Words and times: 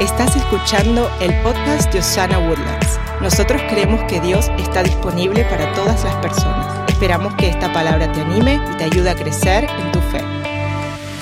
Estás 0.00 0.36
escuchando 0.36 1.10
el 1.20 1.34
podcast 1.42 1.92
de 1.92 1.98
Osana 1.98 2.38
Woodlands. 2.38 3.00
Nosotros 3.20 3.60
creemos 3.68 4.00
que 4.04 4.20
Dios 4.20 4.48
está 4.56 4.84
disponible 4.84 5.42
para 5.46 5.72
todas 5.74 6.04
las 6.04 6.14
personas. 6.16 6.88
Esperamos 6.88 7.34
que 7.34 7.48
esta 7.48 7.72
palabra 7.72 8.12
te 8.12 8.20
anime 8.20 8.60
y 8.72 8.76
te 8.76 8.84
ayude 8.84 9.10
a 9.10 9.16
crecer 9.16 9.64
en 9.64 9.90
tu 9.90 9.98
fe. 9.98 10.20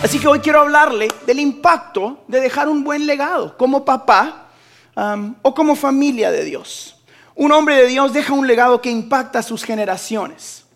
Así 0.02 0.18
que 0.18 0.28
hoy 0.28 0.40
quiero 0.40 0.60
hablarle 0.60 1.08
del 1.26 1.40
impacto 1.40 2.22
de 2.28 2.38
dejar 2.42 2.68
un 2.68 2.84
buen 2.84 3.06
legado 3.06 3.56
como 3.56 3.82
papá 3.82 4.48
um, 4.94 5.34
o 5.40 5.54
como 5.54 5.74
familia 5.74 6.30
de 6.30 6.44
Dios. 6.44 7.02
Un 7.34 7.52
hombre 7.52 7.76
de 7.76 7.86
Dios 7.86 8.12
deja 8.12 8.34
un 8.34 8.46
legado 8.46 8.82
que 8.82 8.90
impacta 8.90 9.38
a 9.38 9.42
sus 9.42 9.64
generaciones. 9.64 10.66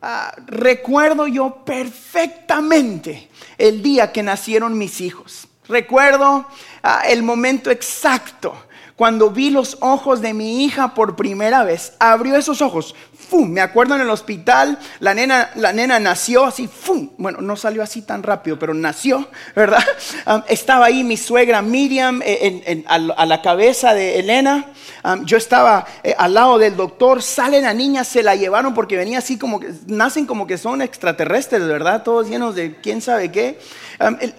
Ah, 0.00 0.32
recuerdo 0.46 1.26
yo 1.26 1.64
perfectamente 1.64 3.28
el 3.58 3.82
día 3.82 4.12
que 4.12 4.22
nacieron 4.22 4.78
mis 4.78 5.00
hijos. 5.00 5.48
Recuerdo 5.68 6.46
ah, 6.82 7.02
el 7.08 7.22
momento 7.22 7.70
exacto 7.70 8.54
cuando 8.96 9.30
vi 9.30 9.50
los 9.50 9.78
ojos 9.80 10.20
de 10.20 10.34
mi 10.34 10.64
hija 10.64 10.94
por 10.94 11.16
primera 11.16 11.64
vez. 11.64 11.94
Abrió 11.98 12.36
esos 12.36 12.62
ojos. 12.62 12.94
¡Fum! 13.32 13.48
Me 13.48 13.62
acuerdo 13.62 13.94
en 13.94 14.02
el 14.02 14.10
hospital, 14.10 14.78
la 15.00 15.14
nena, 15.14 15.48
la 15.54 15.72
nena 15.72 15.98
nació 15.98 16.44
así. 16.44 16.68
¡Fum! 16.68 17.12
Bueno, 17.16 17.40
no 17.40 17.56
salió 17.56 17.82
así 17.82 18.02
tan 18.02 18.22
rápido, 18.22 18.58
pero 18.58 18.74
nació, 18.74 19.26
¿verdad? 19.56 19.82
Ah, 20.26 20.44
estaba 20.48 20.84
ahí 20.84 21.02
mi 21.02 21.16
suegra 21.16 21.62
Miriam 21.62 22.20
eh, 22.22 22.84
a, 22.86 22.98
la 23.24 23.40
cabeza 23.40 23.94
de 23.94 24.18
Elena. 24.18 24.66
Ah, 25.02 25.16
yo 25.24 25.38
estaba 25.38 25.86
eh, 26.02 26.14
al 26.18 26.34
lado 26.34 26.58
del 26.58 26.76
doctor. 26.76 27.22
Sale 27.22 27.62
la 27.62 27.72
niña, 27.72 28.04
se 28.04 28.22
la 28.22 28.36
llevaron 28.36 28.74
porque 28.74 28.98
venía 28.98 29.16
así 29.16 29.38
como 29.38 29.60
que 29.60 29.70
nacen 29.86 30.26
como 30.26 30.46
que 30.46 30.58
son 30.58 30.82
extraterrestres, 30.82 31.66
¿verdad? 31.66 32.02
Todos 32.02 32.28
llenos 32.28 32.54
de 32.54 32.76
quién 32.82 33.00
sabe 33.00 33.32
qué 33.32 33.58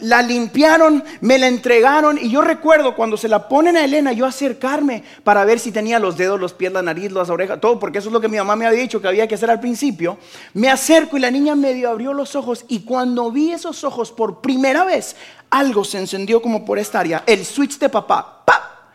la 0.01 0.21
limpiaron, 0.21 1.03
me 1.21 1.37
la 1.37 1.47
entregaron 1.47 2.17
y 2.17 2.29
yo 2.29 2.41
recuerdo 2.41 2.95
cuando 2.95 3.17
se 3.17 3.27
la 3.27 3.47
ponen 3.47 3.77
a 3.77 3.85
Elena, 3.85 4.11
yo 4.11 4.25
acercarme 4.25 5.03
para 5.23 5.45
ver 5.45 5.59
si 5.59 5.71
tenía 5.71 5.99
los 5.99 6.17
dedos, 6.17 6.39
los 6.39 6.53
pies, 6.53 6.71
la 6.71 6.81
nariz, 6.81 7.11
las 7.11 7.29
orejas, 7.29 7.59
todo, 7.61 7.79
porque 7.79 7.99
eso 7.99 8.09
es 8.09 8.13
lo 8.13 8.21
que 8.21 8.27
mi 8.27 8.37
mamá 8.37 8.55
me 8.55 8.65
había 8.65 8.82
dicho 8.83 9.01
que 9.01 9.07
había 9.07 9.27
que 9.27 9.35
hacer 9.35 9.49
al 9.49 9.59
principio. 9.59 10.17
Me 10.53 10.69
acerco 10.69 11.17
y 11.17 11.19
la 11.19 11.31
niña 11.31 11.55
medio 11.55 11.89
abrió 11.89 12.13
los 12.13 12.35
ojos 12.35 12.65
y 12.67 12.81
cuando 12.81 13.31
vi 13.31 13.51
esos 13.51 13.83
ojos 13.83 14.11
por 14.11 14.41
primera 14.41 14.85
vez, 14.85 15.15
algo 15.49 15.83
se 15.83 15.99
encendió 15.99 16.41
como 16.41 16.65
por 16.65 16.79
esta 16.79 16.99
área, 16.99 17.23
el 17.25 17.45
switch 17.45 17.77
de 17.79 17.89
papá. 17.89 18.43
¡pa! 18.45 18.91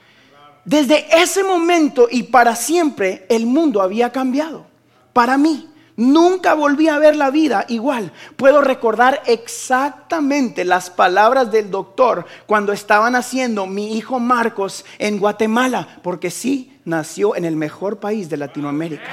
Desde 0.64 1.06
ese 1.16 1.42
momento 1.42 2.08
y 2.10 2.24
para 2.24 2.54
siempre 2.54 3.26
el 3.28 3.46
mundo 3.46 3.80
había 3.82 4.12
cambiado. 4.12 4.66
Para 5.12 5.38
mí. 5.38 5.68
Nunca 5.98 6.54
volví 6.54 6.86
a 6.86 7.00
ver 7.00 7.16
la 7.16 7.28
vida 7.32 7.64
igual. 7.66 8.12
Puedo 8.36 8.60
recordar 8.60 9.20
exactamente 9.26 10.64
las 10.64 10.90
palabras 10.90 11.50
del 11.50 11.72
doctor 11.72 12.24
cuando 12.46 12.72
estaban 12.72 13.16
haciendo 13.16 13.66
mi 13.66 13.96
hijo 13.96 14.20
Marcos 14.20 14.84
en 15.00 15.18
Guatemala, 15.18 15.98
porque 16.04 16.30
sí 16.30 16.78
nació 16.84 17.34
en 17.34 17.44
el 17.44 17.56
mejor 17.56 17.98
país 17.98 18.30
de 18.30 18.36
Latinoamérica. 18.36 19.10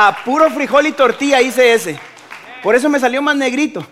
A 0.00 0.22
puro 0.24 0.48
frijol 0.50 0.86
y 0.86 0.92
tortilla 0.92 1.42
hice 1.42 1.72
ese. 1.72 1.98
Por 2.62 2.76
eso 2.76 2.88
me 2.88 3.00
salió 3.00 3.20
más 3.20 3.34
negrito. 3.34 3.84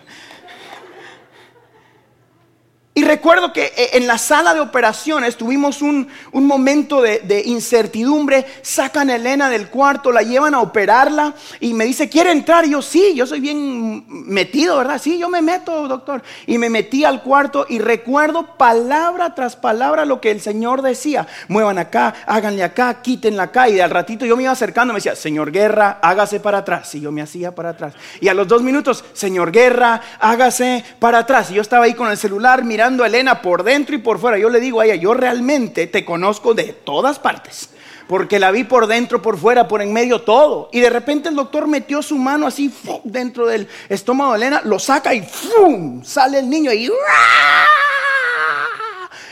Y 2.97 3.03
recuerdo 3.03 3.53
que 3.53 3.65
eh, 3.77 3.89
en 3.93 4.07
la 4.07 4.17
sala 4.17 4.55
de 4.55 4.59
operaciones 4.59 5.37
tuvimos 5.37 5.83
un, 5.83 6.09
momento 6.33 7.03
de, 7.03 7.43
incertidumbre. 7.45 8.43
Sacan 8.63 9.11
a 9.11 9.17
Elena 9.17 9.51
del 9.51 9.69
cuarto, 9.69 10.11
la 10.11 10.23
llevan 10.23 10.55
a 10.55 10.61
operarla 10.61 11.35
y 11.59 11.75
me 11.75 11.85
dice, 11.85 12.09
¿quiere 12.09 12.31
entrar? 12.31 12.65
Y 12.65 12.71
yo, 12.71 12.81
sí, 12.81 13.13
yo 13.13 13.27
soy 13.27 13.39
bien 13.39 14.03
metido, 14.07 14.77
¿verdad? 14.77 14.99
Sí, 14.99 15.19
yo 15.19 15.29
me 15.29 15.43
meto, 15.43 15.87
doctor. 15.87 16.23
Y 16.47 16.57
me 16.57 16.71
metí 16.71 17.05
al 17.05 17.21
cuarto 17.21 17.67
y 17.69 17.77
recuerdo 17.77 18.57
palabra 18.57 19.35
tras 19.35 19.55
palabra 19.55 20.03
lo 20.03 20.19
que 20.19 20.31
el 20.31 20.41
Señor 20.41 20.81
decía. 20.81 21.27
Muevan 21.49 21.77
acá, 21.77 22.15
háganle 22.25 22.63
acá, 22.63 23.03
quítenla 23.03 23.43
acá. 23.43 23.69
Y 23.69 23.79
al 23.79 23.91
ratito 23.91 24.25
yo 24.25 24.35
me 24.35 24.41
iba 24.41 24.51
acercando, 24.51 24.95
me 24.95 24.97
decía, 24.97 25.15
Señor 25.15 25.51
Guerra, 25.51 25.99
hágase 26.01 26.39
para 26.39 26.57
atrás. 26.57 26.95
Y 26.95 27.01
yo 27.01 27.11
me 27.11 27.21
hacía 27.21 27.53
para 27.53 27.69
atrás. 27.69 27.93
Y 28.21 28.27
a 28.27 28.33
los 28.33 28.47
dos 28.47 28.63
minutos, 28.63 29.05
Señor 29.13 29.51
Guerra, 29.51 30.01
hágase 30.19 30.83
para 30.97 31.19
atrás. 31.19 31.51
Y 31.51 31.53
yo 31.53 31.61
estaba 31.61 31.85
ahí 31.85 31.93
con 31.93 32.09
el 32.09 32.17
celular 32.17 32.63
mirando 32.63 32.86
a 32.87 33.07
Elena 33.07 33.41
por 33.41 33.63
dentro 33.63 33.95
y 33.95 33.99
por 33.99 34.19
fuera. 34.19 34.37
Yo 34.37 34.49
le 34.49 34.59
digo 34.59 34.79
a 34.79 34.85
ella, 34.85 34.95
yo 34.95 35.13
realmente 35.13 35.87
te 35.87 36.05
conozco 36.05 36.53
de 36.53 36.73
todas 36.73 37.19
partes. 37.19 37.69
Porque 38.07 38.39
la 38.39 38.51
vi 38.51 38.63
por 38.63 38.87
dentro, 38.87 39.21
por 39.21 39.37
fuera, 39.37 39.67
por 39.67 39.81
en 39.81 39.91
medio, 39.91 40.21
todo. 40.21 40.69
Y 40.71 40.79
de 40.79 40.89
repente 40.89 41.27
el 41.27 41.35
doctor 41.35 41.67
metió 41.67 42.01
su 42.01 42.17
mano 42.17 42.47
así 42.47 42.73
dentro 43.03 43.45
del 43.45 43.67
estómago 43.89 44.31
de 44.31 44.37
Elena, 44.37 44.61
lo 44.63 44.79
saca 44.79 45.13
y 45.13 45.21
¡fum! 45.21 46.03
sale 46.03 46.39
el 46.39 46.49
niño 46.49 46.71
y 46.71 46.89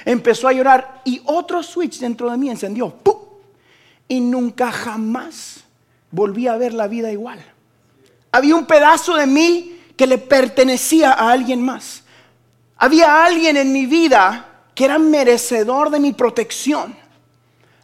empezó 0.04 0.50
a 0.50 0.54
llorar. 0.54 1.02
Y 1.06 1.22
otro 1.26 1.64
switch 1.64 2.00
dentro 2.00 2.30
de 2.30 2.38
mí 2.38 2.50
encendió. 2.50 2.94
Y 4.08 4.20
nunca 4.20 4.72
jamás 4.72 5.64
volví 6.12 6.48
a 6.48 6.58
ver 6.58 6.74
la 6.74 6.88
vida 6.88 7.12
igual. 7.12 7.40
Había 8.32 8.56
un 8.56 8.66
pedazo 8.66 9.16
de 9.16 9.26
mí 9.26 9.80
que 9.96 10.06
le 10.06 10.18
pertenecía 10.18 11.14
a 11.14 11.32
alguien 11.32 11.64
más. 11.64 12.05
Había 12.78 13.24
alguien 13.24 13.58
en 13.58 13.72
mi 13.72 13.86
vida 13.86 14.46
que 14.74 14.86
era 14.86 15.00
merecedor 15.00 15.90
de 15.90 16.00
mi 16.00 16.14
protección. 16.14 16.96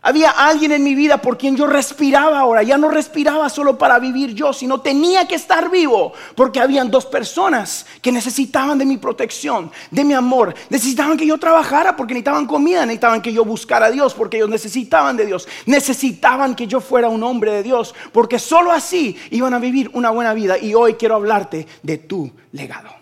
Había 0.04 0.32
alguien 0.32 0.72
en 0.72 0.84
mi 0.84 0.96
vida 0.96 1.22
por 1.22 1.38
quien 1.38 1.56
yo 1.56 1.68
respiraba 1.68 2.40
ahora. 2.40 2.64
Ya 2.64 2.76
no 2.76 2.90
respiraba 2.90 3.48
solo 3.50 3.78
para 3.78 4.00
vivir 4.00 4.34
yo, 4.34 4.52
sino 4.52 4.82
tenía 4.82 5.28
que 5.28 5.36
estar 5.36 5.70
vivo. 5.70 6.12
Porque 6.36 6.60
habían 6.60 6.90
dos 6.90 7.06
personas 7.06 7.86
que 8.02 8.12
necesitaban 8.12 8.80
de 8.80 8.86
mi 8.86 8.98
protección, 8.98 9.72
de 9.92 10.04
mi 10.04 10.16
amor. 10.16 10.56
Necesitaban 10.70 11.18
que 11.18 11.28
yo 11.28 11.38
trabajara 11.38 11.96
porque 11.96 12.16
necesitaban 12.16 12.48
comida. 12.48 12.84
Necesitaban 12.84 13.22
que 13.22 13.32
yo 13.32 13.46
buscara 13.46 13.86
a 13.86 13.92
Dios 13.92 14.16
porque 14.16 14.38
ellos 14.38 14.50
necesitaban 14.50 15.16
de 15.16 15.28
Dios. 15.28 15.48
Necesitaban 15.68 16.56
que 16.56 16.66
yo 16.66 16.82
fuera 16.82 17.08
un 17.08 17.22
hombre 17.22 17.52
de 17.52 17.62
Dios. 17.62 17.94
Porque 18.12 18.40
solo 18.40 18.72
así 18.72 19.16
iban 19.30 19.54
a 19.54 19.60
vivir 19.60 19.92
una 19.94 20.10
buena 20.10 20.34
vida. 20.34 20.58
Y 20.58 20.74
hoy 20.74 20.96
quiero 20.96 21.14
hablarte 21.14 21.68
de 21.84 22.00
tu 22.00 22.32
legado. 22.54 23.01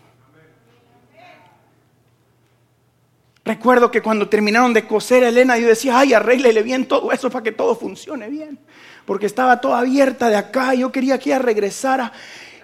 Recuerdo 3.50 3.90
que 3.90 4.04
cuando 4.04 4.30
terminaron 4.30 4.74
de 4.74 4.86
coser 4.86 5.24
a 5.24 5.30
Elena, 5.30 5.58
yo 5.58 5.68
decía, 5.68 5.98
ay, 5.98 6.14
arréglele 6.14 6.62
bien 6.62 6.88
todo 6.88 7.12
eso 7.12 7.32
para 7.32 7.42
que 7.42 7.52
todo 7.52 7.76
funcione 7.76 8.30
bien. 8.30 8.60
Porque 9.08 9.26
estaba 9.26 9.60
toda 9.60 9.80
abierta 9.80 10.30
de 10.30 10.36
acá, 10.36 10.76
yo 10.76 10.92
quería 10.92 11.18
que 11.18 11.32
ella 11.32 11.40
regresara. 11.40 12.12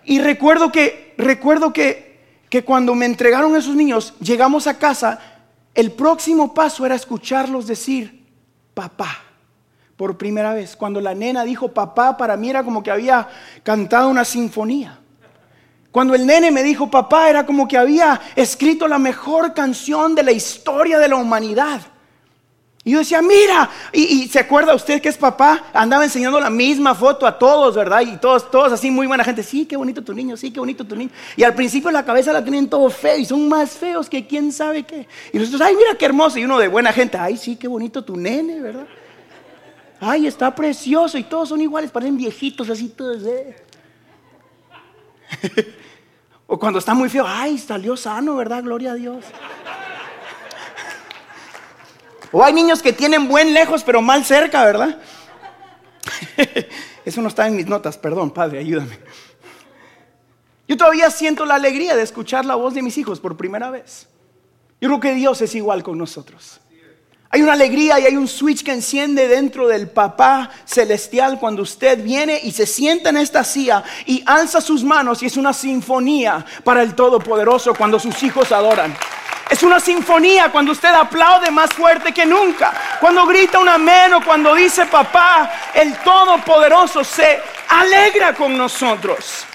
Y 0.03 0.19
recuerdo 0.19 0.71
que, 0.71 1.15
recuerdo 1.17 1.73
que, 1.73 2.19
que 2.49 2.63
cuando 2.63 2.93
me 2.93 3.07
entregaron 3.07 3.55
esos 3.55 3.75
niños, 3.75 4.13
llegamos 4.19 4.67
a 4.67 4.77
casa, 4.77 5.19
el 5.73 5.91
próximo 5.91 6.53
paso 6.53 6.85
era 6.85 6.93
escucharlos 6.93 7.65
decir, 7.65 8.23
papá, 8.75 9.23
por 9.97 10.19
primera 10.19 10.53
vez. 10.53 10.75
Cuando 10.75 11.01
la 11.01 11.15
nena 11.15 11.43
dijo 11.45 11.69
papá, 11.69 12.15
para 12.15 12.37
mí 12.37 12.51
era 12.51 12.63
como 12.63 12.83
que 12.83 12.91
había 12.91 13.27
cantado 13.63 14.07
una 14.07 14.23
sinfonía. 14.23 14.99
Cuando 15.95 16.13
el 16.13 16.25
nene 16.25 16.51
me 16.51 16.61
dijo 16.61 16.91
papá, 16.91 17.29
era 17.29 17.45
como 17.45 17.69
que 17.69 17.77
había 17.77 18.19
escrito 18.35 18.85
la 18.85 18.99
mejor 18.99 19.53
canción 19.53 20.13
de 20.13 20.23
la 20.23 20.33
historia 20.33 20.99
de 20.99 21.07
la 21.07 21.15
humanidad. 21.15 21.79
Y 22.83 22.91
yo 22.91 22.99
decía, 22.99 23.21
mira, 23.21 23.69
y, 23.93 24.27
se 24.27 24.39
acuerda 24.39 24.75
usted 24.75 25.01
que 25.01 25.07
es 25.07 25.15
papá, 25.15 25.67
andaba 25.71 26.03
enseñando 26.03 26.37
la 26.37 26.49
misma 26.49 26.95
foto 26.95 27.25
a 27.25 27.39
todos, 27.39 27.75
¿verdad? 27.75 28.01
Y 28.01 28.17
todos, 28.17 28.51
todos 28.51 28.73
así, 28.73 28.91
muy 28.91 29.07
buena 29.07 29.23
gente, 29.23 29.41
sí, 29.41 29.65
qué 29.65 29.77
bonito 29.77 30.03
tu 30.03 30.13
niño, 30.13 30.35
sí, 30.35 30.51
qué 30.51 30.59
bonito 30.59 30.83
tu 30.83 30.97
niño. 30.97 31.11
Y 31.37 31.43
al 31.43 31.55
principio 31.55 31.89
la 31.91 32.03
cabeza 32.03 32.33
la 32.33 32.43
tienen 32.43 32.67
todo 32.67 32.89
feo 32.89 33.17
y 33.17 33.23
son 33.23 33.47
más 33.47 33.71
feos 33.71 34.09
que 34.09 34.27
quién 34.27 34.51
sabe 34.51 34.83
qué. 34.83 35.07
Y 35.31 35.39
nosotros, 35.39 35.61
ay, 35.61 35.77
mira 35.77 35.95
qué 35.97 36.03
hermoso. 36.03 36.37
Y 36.37 36.43
uno 36.43 36.59
de 36.59 36.67
buena 36.67 36.91
gente, 36.91 37.17
ay, 37.17 37.37
sí, 37.37 37.55
qué 37.55 37.69
bonito 37.69 38.03
tu 38.03 38.17
nene, 38.17 38.59
¿verdad? 38.59 38.87
Ay, 40.01 40.27
está 40.27 40.53
precioso. 40.53 41.17
Y 41.17 41.23
todos 41.23 41.47
son 41.47 41.61
iguales, 41.61 41.89
parecen 41.89 42.17
viejitos, 42.17 42.69
así 42.69 42.89
todos. 42.89 43.23
¿eh? 43.23 43.55
O 46.47 46.59
cuando 46.59 46.79
está 46.79 46.93
muy 46.93 47.09
feo, 47.09 47.25
ay, 47.27 47.57
salió 47.57 47.97
sano, 47.97 48.35
¿verdad? 48.35 48.63
Gloria 48.63 48.91
a 48.91 48.95
Dios. 48.95 49.25
O 52.31 52.43
hay 52.43 52.53
niños 52.53 52.81
que 52.81 52.93
tienen 52.93 53.27
buen 53.27 53.53
lejos, 53.53 53.83
pero 53.83 54.01
mal 54.01 54.25
cerca, 54.25 54.63
¿verdad? 54.65 54.99
Eso 57.05 57.21
no 57.21 57.29
está 57.29 57.47
en 57.47 57.55
mis 57.55 57.67
notas, 57.67 57.97
perdón, 57.97 58.31
Padre, 58.31 58.59
ayúdame. 58.59 58.99
Yo 60.67 60.77
todavía 60.77 61.09
siento 61.11 61.45
la 61.45 61.55
alegría 61.55 61.95
de 61.95 62.03
escuchar 62.03 62.45
la 62.45 62.55
voz 62.55 62.73
de 62.73 62.81
mis 62.81 62.97
hijos 62.97 63.19
por 63.19 63.37
primera 63.37 63.69
vez. 63.69 64.07
Yo 64.81 64.89
creo 64.89 64.99
que 64.99 65.13
Dios 65.13 65.41
es 65.41 65.55
igual 65.55 65.83
con 65.83 65.97
nosotros. 65.97 66.59
Hay 67.35 67.41
una 67.41 67.51
alegría 67.51 67.99
y 67.99 68.05
hay 68.05 68.15
un 68.15 68.29
switch 68.29 68.63
que 68.63 68.71
enciende 68.71 69.27
dentro 69.27 69.67
del 69.67 69.89
papá 69.89 70.49
celestial 70.63 71.37
cuando 71.37 71.63
usted 71.63 72.01
viene 72.01 72.39
y 72.41 72.53
se 72.53 72.65
sienta 72.65 73.09
en 73.09 73.17
esta 73.17 73.43
silla 73.43 73.83
y 74.05 74.23
alza 74.25 74.61
sus 74.61 74.85
manos 74.85 75.21
y 75.21 75.25
es 75.25 75.35
una 75.35 75.51
sinfonía 75.51 76.45
para 76.63 76.81
el 76.81 76.95
Todopoderoso 76.95 77.75
cuando 77.75 77.99
sus 77.99 78.23
hijos 78.23 78.53
adoran. 78.53 78.95
Es 79.49 79.63
una 79.63 79.81
sinfonía 79.81 80.49
cuando 80.49 80.71
usted 80.71 80.93
aplaude 80.93 81.51
más 81.51 81.73
fuerte 81.73 82.13
que 82.13 82.25
nunca. 82.25 82.73
Cuando 83.01 83.25
grita 83.25 83.59
un 83.59 83.67
amén 83.67 84.13
o 84.13 84.23
cuando 84.23 84.55
dice 84.55 84.85
papá, 84.85 85.51
el 85.73 85.93
Todopoderoso 86.05 87.03
se 87.03 87.41
alegra 87.67 88.33
con 88.33 88.57
nosotros. 88.57 89.45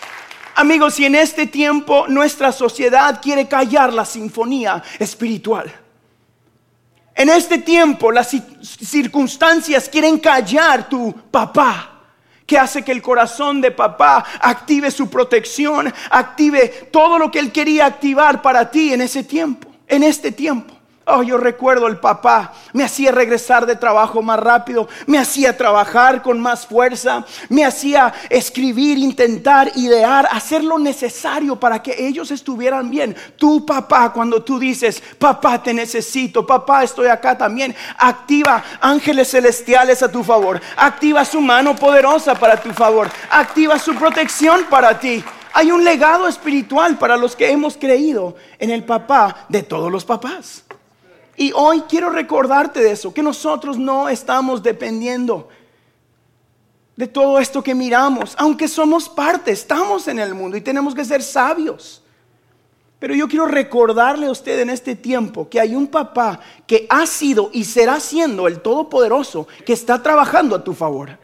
Amigos, 0.57 1.01
y 1.01 1.07
en 1.07 1.15
este 1.15 1.47
tiempo 1.47 2.05
nuestra 2.09 2.53
sociedad 2.53 3.23
quiere 3.23 3.49
callar 3.49 3.91
la 3.91 4.05
sinfonía 4.05 4.83
espiritual. 4.99 5.80
En 7.21 7.29
este 7.29 7.59
tiempo 7.59 8.11
las 8.11 8.35
circunstancias 8.63 9.91
quieren 9.91 10.19
callar 10.21 10.89
tu 10.89 11.13
papá 11.31 12.01
que 12.47 12.57
hace 12.57 12.83
que 12.83 12.93
el 12.93 13.03
corazón 13.03 13.61
de 13.61 13.71
papá 13.73 14.25
active 14.41 14.91
su 14.91 15.11
protección, 15.11 15.93
active 16.11 16.89
todo 16.91 17.19
lo 17.19 17.31
que 17.31 17.41
él 17.41 17.53
quería 17.53 17.85
activar 17.85 18.41
para 18.41 18.71
ti 18.71 18.95
en 18.95 19.03
ese 19.03 19.23
tiempo, 19.23 19.71
en 19.87 20.03
este 20.03 20.33
tiempo. 20.33 20.75
Oh, 21.13 21.25
yo 21.25 21.39
recuerdo 21.39 21.89
el 21.89 21.99
papá, 21.99 22.53
me 22.73 22.85
hacía 22.85 23.11
regresar 23.11 23.67
de 23.67 23.75
trabajo 23.75 24.23
más 24.23 24.39
rápido, 24.39 24.89
me 25.07 25.19
hacía 25.19 25.57
trabajar 25.57 26.23
con 26.23 26.39
más 26.39 26.69
fuerza, 26.69 27.25
me 27.49 27.65
hacía 27.65 28.15
escribir, 28.29 28.97
intentar, 28.97 29.73
idear, 29.75 30.29
hacer 30.31 30.63
lo 30.63 30.79
necesario 30.79 31.57
para 31.57 31.83
que 31.83 32.07
ellos 32.07 32.31
estuvieran 32.31 32.91
bien. 32.91 33.17
Tu 33.37 33.67
papá, 33.67 34.13
cuando 34.13 34.45
tú 34.45 34.61
dices, 34.61 35.03
papá 35.19 35.61
te 35.61 35.75
necesito, 35.75 36.47
papá 36.47 36.85
estoy 36.85 37.09
acá 37.09 37.37
también, 37.37 37.75
activa 37.99 38.63
ángeles 38.81 39.33
celestiales 39.33 40.05
a 40.05 40.13
tu 40.13 40.23
favor, 40.23 40.61
activa 40.77 41.25
su 41.25 41.41
mano 41.41 41.75
poderosa 41.75 42.37
para 42.37 42.57
tu 42.57 42.71
favor, 42.73 43.09
activa 43.31 43.81
su 43.81 43.97
protección 43.97 44.67
para 44.71 44.97
ti. 45.01 45.25
Hay 45.55 45.73
un 45.73 45.83
legado 45.83 46.29
espiritual 46.29 46.99
para 46.99 47.17
los 47.17 47.35
que 47.35 47.51
hemos 47.51 47.77
creído 47.77 48.37
en 48.61 48.71
el 48.71 48.85
papá 48.85 49.47
de 49.49 49.65
todos 49.65 49.91
los 49.91 50.05
papás. 50.05 50.63
Y 51.37 51.53
hoy 51.55 51.83
quiero 51.89 52.11
recordarte 52.11 52.81
de 52.81 52.93
eso, 52.93 53.15
que 53.15 53.23
nosotros 53.23 53.79
no 53.79 54.09
estamos 54.09 54.63
dependiendo 54.63 55.49
de 56.97 57.07
todo 57.07 57.39
esto 57.39 57.63
que 57.63 57.75
miramos, 57.75 58.35
aunque 58.37 58.69
somos 58.69 59.09
parte, 59.09 59.51
estamos 59.51 60.07
en 60.07 60.19
el 60.19 60.35
mundo 60.35 60.57
y 60.57 60.61
tenemos 60.61 60.95
que 60.95 61.05
ser 61.05 61.23
sabios. 61.23 62.03
Pero 62.99 63.15
yo 63.15 63.27
quiero 63.27 63.47
recordarle 63.47 64.27
a 64.27 64.31
usted 64.31 64.61
en 64.61 64.69
este 64.69 64.95
tiempo 64.95 65.49
que 65.49 65.59
hay 65.59 65.75
un 65.75 65.87
papá 65.87 66.41
que 66.67 66.87
ha 66.91 67.07
sido 67.07 67.49
y 67.55 67.65
será 67.65 67.99
siendo 67.99 68.47
el 68.47 68.61
Todopoderoso 68.61 69.49
que 69.65 69.73
está 69.73 70.03
trabajando 70.03 70.55
a 70.55 70.63
tu 70.63 70.75
favor. 70.75 71.19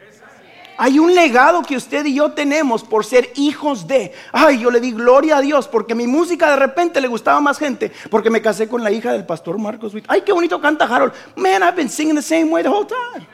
Hay 0.79 0.99
un 0.99 1.15
legado 1.15 1.63
que 1.63 1.75
usted 1.75 2.05
y 2.05 2.13
yo 2.13 2.31
tenemos 2.31 2.83
por 2.83 3.03
ser 3.03 3.31
hijos 3.35 3.87
de. 3.87 4.13
Ay, 4.31 4.59
yo 4.59 4.69
le 4.69 4.79
di 4.79 4.91
gloria 4.91 5.37
a 5.37 5.41
Dios 5.41 5.67
porque 5.67 5.95
mi 5.95 6.05
música 6.05 6.51
de 6.51 6.55
repente 6.55 7.01
le 7.01 7.07
gustaba 7.07 7.41
más 7.41 7.57
gente 7.57 7.91
porque 8.11 8.29
me 8.29 8.41
casé 8.41 8.67
con 8.67 8.83
la 8.83 8.91
hija 8.91 9.11
del 9.11 9.25
pastor 9.25 9.57
Marcos 9.57 9.93
Ay, 10.07 10.21
qué 10.21 10.31
bonito 10.31 10.61
canta 10.61 10.85
Harold. 10.85 11.13
Man, 11.35 11.63
I've 11.63 11.75
been 11.75 11.89
singing 11.89 12.15
the 12.15 12.21
same 12.21 12.51
way 12.51 12.61
the 12.61 12.69
whole 12.69 12.85
time. 12.85 13.25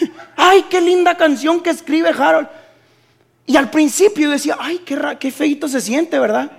Ay, 0.36 0.64
qué 0.70 0.80
linda 0.80 1.16
canción 1.16 1.60
que 1.60 1.70
escribe 1.70 2.10
Harold. 2.10 2.48
Y 3.46 3.56
al 3.56 3.68
principio 3.68 4.30
decía, 4.30 4.56
ay, 4.58 4.78
qué, 4.86 4.98
qué 5.20 5.30
feito 5.30 5.68
se 5.68 5.80
siente, 5.80 6.18
¿verdad? 6.18 6.50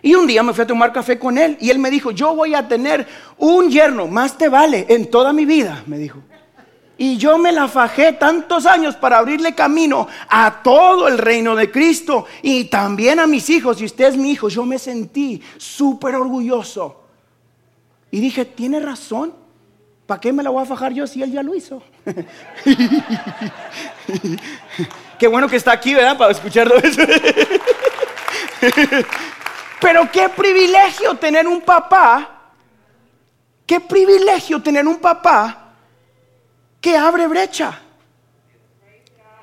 Y 0.00 0.14
un 0.14 0.26
día 0.26 0.42
me 0.42 0.54
fui 0.54 0.64
a 0.64 0.66
tomar 0.66 0.92
café 0.92 1.18
con 1.18 1.36
él 1.36 1.58
y 1.60 1.68
él 1.68 1.78
me 1.78 1.90
dijo, 1.90 2.12
yo 2.12 2.34
voy 2.34 2.54
a 2.54 2.66
tener 2.66 3.06
un 3.36 3.70
yerno, 3.70 4.06
más 4.06 4.38
te 4.38 4.48
vale 4.48 4.86
en 4.88 5.10
toda 5.10 5.34
mi 5.34 5.44
vida, 5.44 5.82
me 5.86 5.98
dijo. 5.98 6.22
Y 7.02 7.16
yo 7.16 7.38
me 7.38 7.50
la 7.50 7.66
fajé 7.66 8.12
tantos 8.12 8.66
años 8.66 8.94
para 8.94 9.16
abrirle 9.16 9.54
camino 9.54 10.06
a 10.28 10.62
todo 10.62 11.08
el 11.08 11.16
reino 11.16 11.56
de 11.56 11.70
Cristo 11.70 12.26
y 12.42 12.64
también 12.64 13.18
a 13.20 13.26
mis 13.26 13.48
hijos. 13.48 13.80
Y 13.80 13.86
usted 13.86 14.08
es 14.08 14.18
mi 14.18 14.32
hijo, 14.32 14.50
yo 14.50 14.66
me 14.66 14.78
sentí 14.78 15.40
súper 15.56 16.14
orgulloso. 16.14 17.02
Y 18.10 18.20
dije, 18.20 18.44
tiene 18.44 18.80
razón. 18.80 19.32
¿Para 20.04 20.20
qué 20.20 20.30
me 20.30 20.42
la 20.42 20.50
voy 20.50 20.62
a 20.62 20.66
fajar 20.66 20.92
yo 20.92 21.06
si 21.06 21.22
él 21.22 21.32
ya 21.32 21.42
lo 21.42 21.54
hizo? 21.54 21.82
qué 25.18 25.26
bueno 25.26 25.48
que 25.48 25.56
está 25.56 25.72
aquí, 25.72 25.94
¿verdad? 25.94 26.18
Para 26.18 26.32
escucharlo. 26.32 26.74
Pero 29.80 30.12
qué 30.12 30.28
privilegio 30.28 31.14
tener 31.14 31.48
un 31.48 31.62
papá. 31.62 32.42
Qué 33.64 33.80
privilegio 33.80 34.60
tener 34.60 34.86
un 34.86 34.98
papá 34.98 35.59
que 36.80 36.96
abre 36.96 37.26
brecha. 37.26 37.78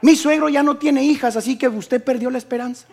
Mi 0.01 0.15
suegro 0.15 0.49
ya 0.49 0.63
no 0.63 0.77
tiene 0.77 1.03
hijas, 1.03 1.35
así 1.35 1.57
que 1.57 1.67
usted 1.67 2.03
perdió 2.03 2.29
la 2.29 2.37
esperanza. 2.37 2.85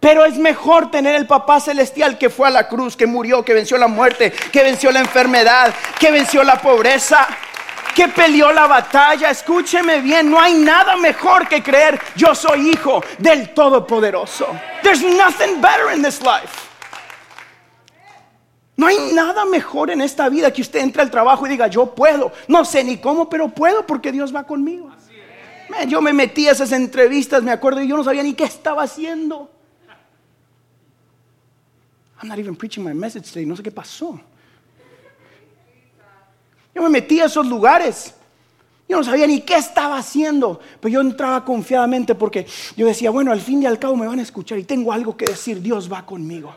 Pero 0.00 0.24
es 0.24 0.36
mejor 0.36 0.90
tener 0.90 1.14
el 1.14 1.26
papá 1.26 1.58
celestial 1.58 2.18
que 2.18 2.30
fue 2.30 2.48
a 2.48 2.50
la 2.50 2.68
cruz, 2.68 2.96
que 2.96 3.06
murió, 3.06 3.44
que 3.44 3.54
venció 3.54 3.78
la 3.78 3.88
muerte, 3.88 4.30
que 4.30 4.62
venció 4.62 4.92
la 4.92 5.00
enfermedad, 5.00 5.74
que 5.98 6.10
venció 6.10 6.44
la 6.44 6.60
pobreza, 6.60 7.26
que 7.94 8.08
peleó 8.08 8.52
la 8.52 8.66
batalla. 8.66 9.30
Escúcheme 9.30 10.00
bien, 10.00 10.30
no 10.30 10.38
hay 10.38 10.54
nada 10.54 10.96
mejor 10.96 11.48
que 11.48 11.62
creer 11.62 11.98
yo 12.14 12.34
soy 12.34 12.70
hijo 12.70 13.02
del 13.18 13.54
Todopoderoso. 13.54 14.48
There's 14.82 15.02
nothing 15.02 15.60
better 15.60 15.90
in 15.92 16.02
this 16.02 16.20
life. 16.20 16.65
No 18.76 18.86
hay 18.86 18.96
nada 19.14 19.46
mejor 19.46 19.90
en 19.90 20.02
esta 20.02 20.28
vida 20.28 20.52
que 20.52 20.60
usted 20.60 20.80
entre 20.80 21.00
al 21.00 21.10
trabajo 21.10 21.46
y 21.46 21.50
diga, 21.50 21.66
yo 21.66 21.94
puedo. 21.94 22.30
No 22.46 22.64
sé 22.64 22.84
ni 22.84 22.98
cómo, 22.98 23.28
pero 23.28 23.48
puedo 23.48 23.86
porque 23.86 24.12
Dios 24.12 24.34
va 24.34 24.44
conmigo. 24.44 24.90
yo 25.88 26.02
me 26.02 26.12
metí 26.12 26.46
a 26.46 26.52
esas 26.52 26.72
entrevistas, 26.72 27.42
me 27.42 27.50
acuerdo, 27.50 27.80
y 27.80 27.88
yo 27.88 27.96
no 27.96 28.04
sabía 28.04 28.22
ni 28.22 28.34
qué 28.34 28.44
estaba 28.44 28.82
haciendo. 28.82 29.50
I'm 32.20 32.28
not 32.28 32.38
even 32.38 32.54
preaching 32.54 32.82
my 32.82 32.94
message 32.94 33.30
today, 33.30 33.46
no 33.46 33.56
sé 33.56 33.62
qué 33.62 33.70
pasó. 33.70 34.20
Yo 36.74 36.82
me 36.82 36.88
metí 36.90 37.20
a 37.20 37.24
esos 37.24 37.46
lugares. 37.46 38.14
Yo 38.88 38.98
no 38.98 39.04
sabía 39.04 39.26
ni 39.26 39.40
qué 39.40 39.56
estaba 39.56 39.98
haciendo, 39.98 40.60
pero 40.80 40.92
yo 40.92 41.00
entraba 41.00 41.44
confiadamente 41.44 42.14
porque 42.14 42.46
yo 42.76 42.86
decía, 42.86 43.10
bueno, 43.10 43.32
al 43.32 43.40
fin 43.40 43.62
y 43.62 43.66
al 43.66 43.78
cabo 43.78 43.96
me 43.96 44.06
van 44.06 44.20
a 44.20 44.22
escuchar 44.22 44.58
y 44.58 44.64
tengo 44.64 44.92
algo 44.92 45.16
que 45.16 45.24
decir, 45.24 45.60
Dios 45.60 45.90
va 45.90 46.06
conmigo. 46.06 46.54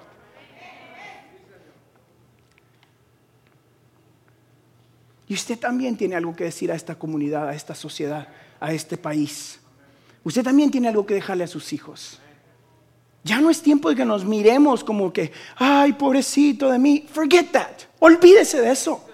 Y 5.29 5.35
usted 5.35 5.59
también 5.59 5.95
tiene 5.95 6.15
algo 6.15 6.35
que 6.35 6.45
decir 6.45 6.71
a 6.71 6.75
esta 6.75 6.95
comunidad, 6.95 7.47
a 7.47 7.53
esta 7.53 7.75
sociedad, 7.75 8.27
a 8.59 8.73
este 8.73 8.97
país. 8.97 9.59
Usted 10.23 10.43
también 10.43 10.71
tiene 10.71 10.87
algo 10.87 11.05
que 11.05 11.13
dejarle 11.13 11.43
a 11.43 11.47
sus 11.47 11.71
hijos. 11.71 12.19
Ya 13.23 13.39
no 13.39 13.51
es 13.51 13.61
tiempo 13.61 13.89
de 13.89 13.95
que 13.95 14.05
nos 14.05 14.25
miremos 14.25 14.83
como 14.83 15.13
que, 15.13 15.31
ay, 15.57 15.93
pobrecito 15.93 16.71
de 16.71 16.79
mí. 16.79 17.05
Forget 17.13 17.51
that. 17.51 17.71
Olvídese 17.99 18.59
de 18.59 18.71
eso. 18.71 19.05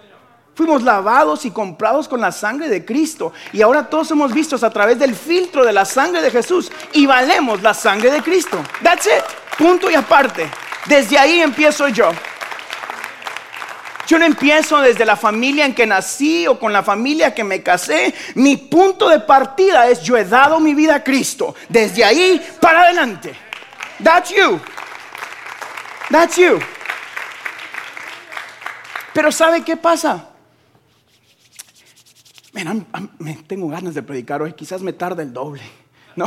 Fuimos 0.53 0.83
lavados 0.83 1.43
y 1.43 1.51
comprados 1.51 2.07
con 2.07 2.21
la 2.21 2.31
sangre 2.31 2.69
de 2.69 2.85
Cristo. 2.85 3.33
Y 3.51 3.61
ahora 3.61 3.89
todos 3.89 4.07
somos 4.07 4.33
vistos 4.33 4.63
a 4.63 4.69
través 4.69 4.97
del 4.97 5.13
filtro 5.13 5.65
de 5.65 5.73
la 5.73 5.83
sangre 5.83 6.21
de 6.21 6.31
Jesús. 6.31 6.71
Y 6.93 7.05
valemos 7.05 7.61
la 7.61 7.73
sangre 7.73 8.09
de 8.09 8.21
Cristo. 8.21 8.63
That's 8.81 9.05
it. 9.07 9.57
Punto 9.57 9.91
y 9.91 9.95
aparte. 9.95 10.49
Desde 10.87 11.17
ahí 11.17 11.41
empiezo 11.41 11.89
yo. 11.89 12.11
Yo 14.07 14.19
no 14.19 14.25
empiezo 14.25 14.81
desde 14.81 15.05
la 15.05 15.15
familia 15.15 15.65
en 15.65 15.73
que 15.73 15.87
nací 15.87 16.45
o 16.47 16.59
con 16.59 16.71
la 16.71 16.83
familia 16.83 17.33
que 17.33 17.43
me 17.43 17.63
casé. 17.63 18.13
Mi 18.35 18.55
punto 18.57 19.09
de 19.09 19.19
partida 19.19 19.89
es 19.89 20.01
yo 20.03 20.15
he 20.15 20.25
dado 20.25 20.59
mi 20.59 20.75
vida 20.75 20.95
a 20.95 21.03
Cristo. 21.03 21.55
Desde 21.69 22.03
ahí 22.03 22.41
para 22.61 22.83
adelante. 22.83 23.35
That's 24.03 24.29
you. 24.29 24.59
That's 26.11 26.35
you. 26.35 26.59
Pero 29.13 29.31
¿sabe 29.31 29.63
qué 29.63 29.77
pasa? 29.77 30.29
me 33.19 33.33
tengo 33.47 33.67
ganas 33.67 33.93
de 33.93 34.01
predicar 34.01 34.41
hoy, 34.41 34.53
quizás 34.53 34.81
me 34.81 34.93
tarde 34.93 35.23
el 35.23 35.33
doble. 35.33 35.63
No. 36.15 36.23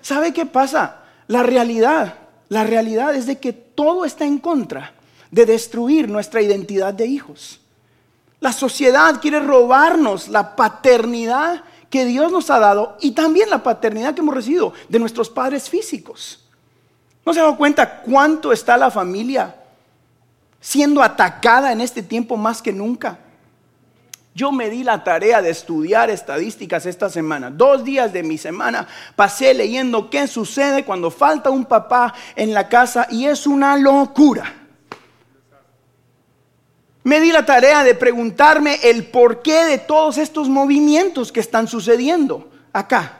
¿Sabe 0.00 0.32
qué 0.32 0.46
pasa? 0.46 1.02
La 1.26 1.42
realidad, 1.42 2.14
la 2.48 2.64
realidad 2.64 3.14
es 3.14 3.26
de 3.26 3.38
que 3.38 3.52
todo 3.52 4.06
está 4.06 4.24
en 4.24 4.38
contra 4.38 4.94
de 5.30 5.46
destruir 5.46 6.08
nuestra 6.08 6.42
identidad 6.42 6.92
de 6.94 7.06
hijos. 7.06 7.60
La 8.40 8.52
sociedad 8.52 9.20
quiere 9.20 9.40
robarnos 9.40 10.28
la 10.28 10.56
paternidad 10.56 11.62
que 11.90 12.04
Dios 12.04 12.32
nos 12.32 12.48
ha 12.50 12.58
dado 12.58 12.96
y 13.00 13.12
también 13.12 13.50
la 13.50 13.62
paternidad 13.62 14.14
que 14.14 14.20
hemos 14.20 14.34
recibido 14.34 14.72
de 14.88 14.98
nuestros 14.98 15.28
padres 15.28 15.68
físicos. 15.68 16.48
¿No 17.26 17.34
se 17.34 17.40
ha 17.40 17.42
dado 17.42 17.56
cuenta 17.56 18.00
cuánto 18.00 18.52
está 18.52 18.76
la 18.76 18.90
familia 18.90 19.56
siendo 20.60 21.02
atacada 21.02 21.72
en 21.72 21.80
este 21.80 22.02
tiempo 22.02 22.36
más 22.36 22.62
que 22.62 22.72
nunca? 22.72 23.18
Yo 24.32 24.52
me 24.52 24.70
di 24.70 24.84
la 24.84 25.02
tarea 25.02 25.42
de 25.42 25.50
estudiar 25.50 26.08
estadísticas 26.08 26.86
esta 26.86 27.10
semana. 27.10 27.50
Dos 27.50 27.84
días 27.84 28.12
de 28.12 28.22
mi 28.22 28.38
semana 28.38 28.86
pasé 29.16 29.52
leyendo 29.52 30.08
qué 30.08 30.26
sucede 30.28 30.84
cuando 30.84 31.10
falta 31.10 31.50
un 31.50 31.64
papá 31.64 32.14
en 32.36 32.54
la 32.54 32.68
casa 32.68 33.08
y 33.10 33.26
es 33.26 33.46
una 33.46 33.76
locura. 33.76 34.59
Me 37.02 37.20
di 37.20 37.32
la 37.32 37.46
tarea 37.46 37.82
de 37.82 37.94
preguntarme 37.94 38.78
el 38.82 39.04
porqué 39.06 39.64
de 39.64 39.78
todos 39.78 40.18
estos 40.18 40.48
movimientos 40.48 41.32
que 41.32 41.40
están 41.40 41.66
sucediendo 41.66 42.50
acá. 42.72 43.16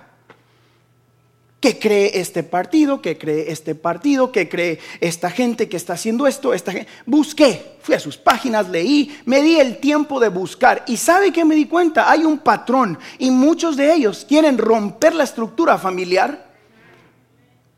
¿Qué 1.60 1.78
cree 1.78 2.18
este 2.18 2.42
partido? 2.42 3.02
¿Qué 3.02 3.18
cree 3.18 3.52
este 3.52 3.74
partido? 3.74 4.32
¿Qué 4.32 4.48
cree 4.48 4.78
esta 5.00 5.30
gente 5.30 5.68
que 5.68 5.76
está 5.76 5.92
haciendo 5.92 6.26
esto? 6.26 6.52
Busqué, 7.04 7.76
fui 7.82 7.94
a 7.94 8.00
sus 8.00 8.16
páginas, 8.16 8.68
leí, 8.68 9.14
me 9.26 9.42
di 9.42 9.60
el 9.60 9.78
tiempo 9.78 10.20
de 10.20 10.28
buscar. 10.28 10.84
¿Y 10.86 10.96
sabe 10.96 11.32
que 11.32 11.44
me 11.44 11.54
di 11.54 11.66
cuenta? 11.66 12.10
Hay 12.10 12.24
un 12.24 12.38
patrón 12.38 12.98
y 13.18 13.30
muchos 13.30 13.76
de 13.76 13.92
ellos 13.92 14.24
quieren 14.26 14.56
romper 14.56 15.14
la 15.14 15.24
estructura 15.24 15.76
familiar 15.76 16.50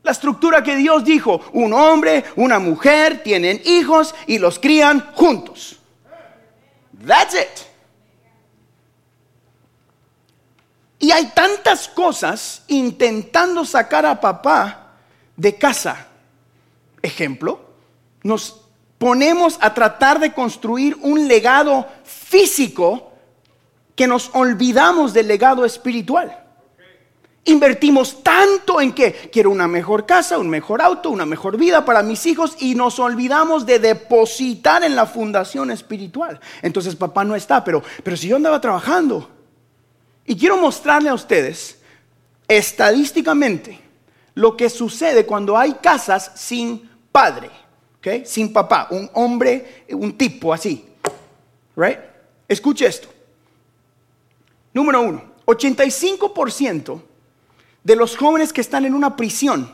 La 0.03 0.11
estructura 0.11 0.61
que 0.61 0.75
Dios 0.75 1.05
dijo, 1.05 1.39
un 1.53 1.71
hombre, 1.73 2.25
una 2.35 2.59
mujer 2.59 3.23
tienen 3.23 3.61
hijos 3.65 4.13
y 4.27 4.37
los 4.37 4.59
crían 4.59 5.11
juntos. 5.13 5.79
That's 7.05 7.33
it. 7.33 7.67
Y 10.99 11.11
hay 11.11 11.25
tantas 11.35 11.89
cosas 11.89 12.63
intentando 12.67 13.65
sacar 13.65 14.05
a 14.05 14.21
papá 14.21 14.93
de 15.35 15.57
casa. 15.57 16.07
Ejemplo, 17.01 17.59
nos 18.23 18.61
ponemos 18.97 19.57
a 19.59 19.73
tratar 19.73 20.17
de 20.19 20.33
construir 20.33 20.95
un 21.01 21.27
legado 21.27 21.85
físico 22.05 23.11
que 23.95 24.07
nos 24.07 24.29
olvidamos 24.33 25.11
del 25.11 25.27
legado 25.27 25.65
espiritual. 25.65 26.42
Invertimos 27.45 28.23
tanto 28.23 28.79
en 28.79 28.93
que 28.93 29.11
quiero 29.31 29.49
una 29.49 29.67
mejor 29.67 30.05
casa, 30.05 30.37
un 30.37 30.49
mejor 30.49 30.81
auto, 30.81 31.09
una 31.09 31.25
mejor 31.25 31.57
vida 31.57 31.83
para 31.83 32.01
mis 32.01 32.25
hijos 32.25 32.55
y 32.59 32.73
nos 32.73 32.99
olvidamos 32.99 33.65
de 33.65 33.79
depositar 33.79 34.83
en 34.83 34.95
la 34.95 35.05
fundación 35.05 35.69
espiritual. 35.69 36.39
Entonces 36.61 36.95
papá 36.95 37.25
no 37.25 37.35
está, 37.35 37.61
pero, 37.61 37.83
pero 38.01 38.15
si 38.15 38.29
yo 38.29 38.37
andaba 38.37 38.61
trabajando. 38.61 39.29
Y 40.25 40.37
quiero 40.37 40.55
mostrarle 40.55 41.09
a 41.09 41.13
ustedes 41.13 41.79
estadísticamente 42.47 43.81
lo 44.35 44.55
que 44.55 44.69
sucede 44.69 45.25
cuando 45.25 45.57
hay 45.57 45.73
casas 45.73 46.31
sin 46.35 46.89
padre, 47.11 47.49
¿okay? 47.97 48.25
sin 48.25 48.53
papá, 48.53 48.87
un 48.89 49.09
hombre, 49.15 49.83
un 49.89 50.17
tipo 50.17 50.53
así. 50.53 50.85
Right? 51.75 51.99
Escuche 52.47 52.85
esto. 52.85 53.09
Número 54.73 55.01
uno, 55.01 55.23
85% 55.45 57.01
de 57.83 57.95
los 57.95 58.15
jóvenes 58.15 58.53
que 58.53 58.61
están 58.61 58.85
en 58.85 58.93
una 58.93 59.15
prisión 59.15 59.69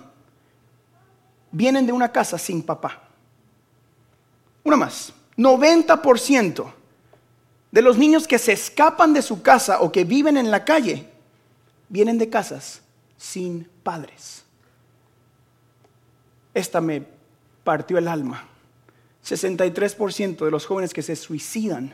vienen 1.51 1.85
de 1.85 1.93
una 1.93 2.11
casa 2.11 2.37
sin 2.37 2.63
papá. 2.63 3.03
Una 4.63 4.77
más, 4.77 5.13
90% 5.37 6.73
de 7.71 7.81
los 7.81 7.97
niños 7.97 8.27
que 8.27 8.39
se 8.39 8.53
escapan 8.53 9.13
de 9.13 9.21
su 9.21 9.41
casa 9.41 9.81
o 9.81 9.91
que 9.91 10.03
viven 10.03 10.37
en 10.37 10.51
la 10.51 10.65
calle 10.65 11.09
vienen 11.87 12.17
de 12.17 12.29
casas 12.29 12.81
sin 13.17 13.67
padres. 13.83 14.43
Esta 16.53 16.81
me 16.81 17.05
partió 17.63 17.97
el 17.97 18.07
alma. 18.07 18.47
63% 19.23 20.45
de 20.45 20.51
los 20.51 20.65
jóvenes 20.65 20.93
que 20.93 21.01
se 21.01 21.15
suicidan 21.15 21.93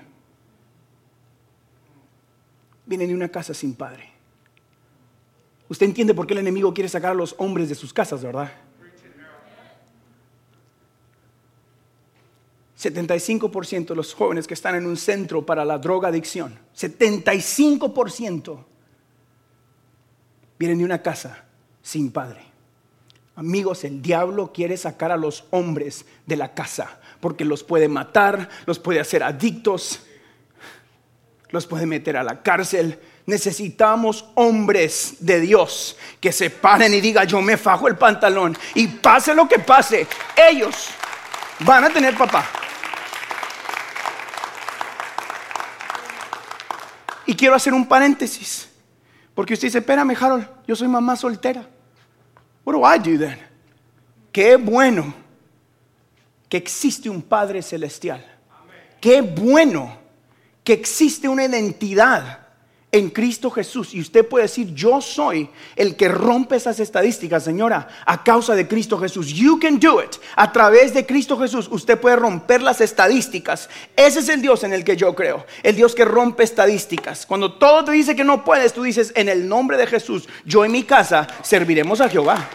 vienen 2.85 3.09
de 3.09 3.15
una 3.15 3.29
casa 3.29 3.53
sin 3.53 3.73
padre. 3.73 4.14
Usted 5.67 5.85
entiende 5.85 6.13
por 6.13 6.27
qué 6.27 6.33
el 6.33 6.39
enemigo 6.39 6.73
quiere 6.73 6.89
sacar 6.89 7.11
a 7.11 7.15
los 7.15 7.35
hombres 7.37 7.69
de 7.69 7.75
sus 7.75 7.93
casas, 7.93 8.23
¿verdad? 8.23 8.51
75% 12.77 13.87
de 13.87 13.95
los 13.95 14.13
jóvenes 14.13 14.45
que 14.45 14.53
están 14.53 14.75
en 14.75 14.85
un 14.85 14.97
centro 14.97 15.45
para 15.45 15.65
la 15.65 15.77
droga 15.77 16.09
adicción, 16.09 16.59
75% 16.75 18.63
vienen 20.59 20.77
de 20.79 20.85
una 20.85 21.01
casa 21.01 21.45
sin 21.81 22.11
padre. 22.11 22.41
Amigos, 23.35 23.83
el 23.83 24.01
diablo 24.01 24.53
quiere 24.53 24.77
sacar 24.77 25.11
a 25.11 25.17
los 25.17 25.45
hombres 25.49 26.05
de 26.25 26.37
la 26.37 26.53
casa 26.53 26.99
porque 27.19 27.43
los 27.43 27.63
puede 27.63 27.89
matar, 27.89 28.49
los 28.65 28.79
puede 28.79 28.99
hacer 28.99 29.23
adictos, 29.23 30.01
los 31.49 31.65
puede 31.65 31.85
meter 31.85 32.17
a 32.17 32.23
la 32.23 32.41
cárcel. 32.41 32.99
Necesitamos 33.25 34.25
hombres 34.35 35.15
de 35.19 35.39
Dios 35.39 35.97
que 36.19 36.31
se 36.31 36.49
paren 36.51 36.93
y 36.93 37.01
digan, 37.01 37.27
yo 37.27 37.41
me 37.41 37.57
fajo 37.57 37.87
el 37.87 37.97
pantalón 37.97 38.55
y 38.75 38.87
pase 38.87 39.33
lo 39.33 39.47
que 39.47 39.57
pase, 39.57 40.07
ellos 40.35 40.89
van 41.59 41.85
a 41.85 41.89
tener 41.89 42.15
papá. 42.15 42.45
Y 47.25 47.35
quiero 47.35 47.55
hacer 47.55 47.73
un 47.73 47.87
paréntesis, 47.87 48.69
porque 49.33 49.55
usted 49.55 49.69
dice, 49.69 49.79
espérame 49.79 50.15
Harold, 50.19 50.47
yo 50.67 50.75
soy 50.75 50.87
mamá 50.87 51.15
soltera. 51.15 51.67
What 52.63 52.73
do 52.73 52.81
I 52.81 52.99
do 52.99 53.19
then? 53.19 53.39
Qué 54.31 54.55
bueno 54.55 55.13
que 56.47 56.57
existe 56.57 57.09
un 57.09 57.23
Padre 57.23 57.63
celestial. 57.63 58.23
Qué 59.01 59.21
bueno 59.21 59.97
que 60.63 60.73
existe 60.73 61.27
una 61.27 61.45
identidad 61.45 62.44
en 62.95 63.09
Cristo 63.09 63.51
Jesús. 63.51 63.93
Y 63.93 63.99
usted 63.99 64.25
puede 64.25 64.43
decir, 64.43 64.73
yo 64.73 65.01
soy 65.01 65.49
el 65.75 65.97
que 65.97 66.07
rompe 66.07 66.55
esas 66.55 66.79
estadísticas, 66.79 67.43
señora, 67.43 67.89
a 68.05 68.23
causa 68.23 68.55
de 68.55 68.69
Cristo 68.69 68.97
Jesús. 68.97 69.33
You 69.33 69.59
can 69.59 69.79
do 69.81 70.01
it. 70.01 70.15
A 70.37 70.51
través 70.53 70.93
de 70.93 71.05
Cristo 71.05 71.37
Jesús, 71.37 71.67
usted 71.69 71.99
puede 71.99 72.15
romper 72.15 72.61
las 72.61 72.79
estadísticas. 72.79 73.69
Ese 73.97 74.19
es 74.19 74.29
el 74.29 74.41
Dios 74.41 74.63
en 74.63 74.71
el 74.71 74.85
que 74.85 74.95
yo 74.95 75.13
creo. 75.13 75.45
El 75.61 75.75
Dios 75.75 75.93
que 75.93 76.05
rompe 76.05 76.45
estadísticas. 76.45 77.25
Cuando 77.25 77.55
todo 77.55 77.83
te 77.83 77.91
dice 77.91 78.15
que 78.15 78.23
no 78.23 78.45
puedes, 78.45 78.71
tú 78.71 78.83
dices, 78.83 79.11
en 79.15 79.27
el 79.27 79.45
nombre 79.45 79.75
de 79.75 79.87
Jesús, 79.87 80.29
yo 80.45 80.63
y 80.63 80.69
mi 80.69 80.83
casa 80.83 81.27
serviremos 81.43 81.99
a 81.99 82.07
Jehová. 82.07 82.47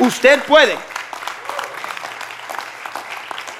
Usted 0.00 0.42
puede. 0.44 0.76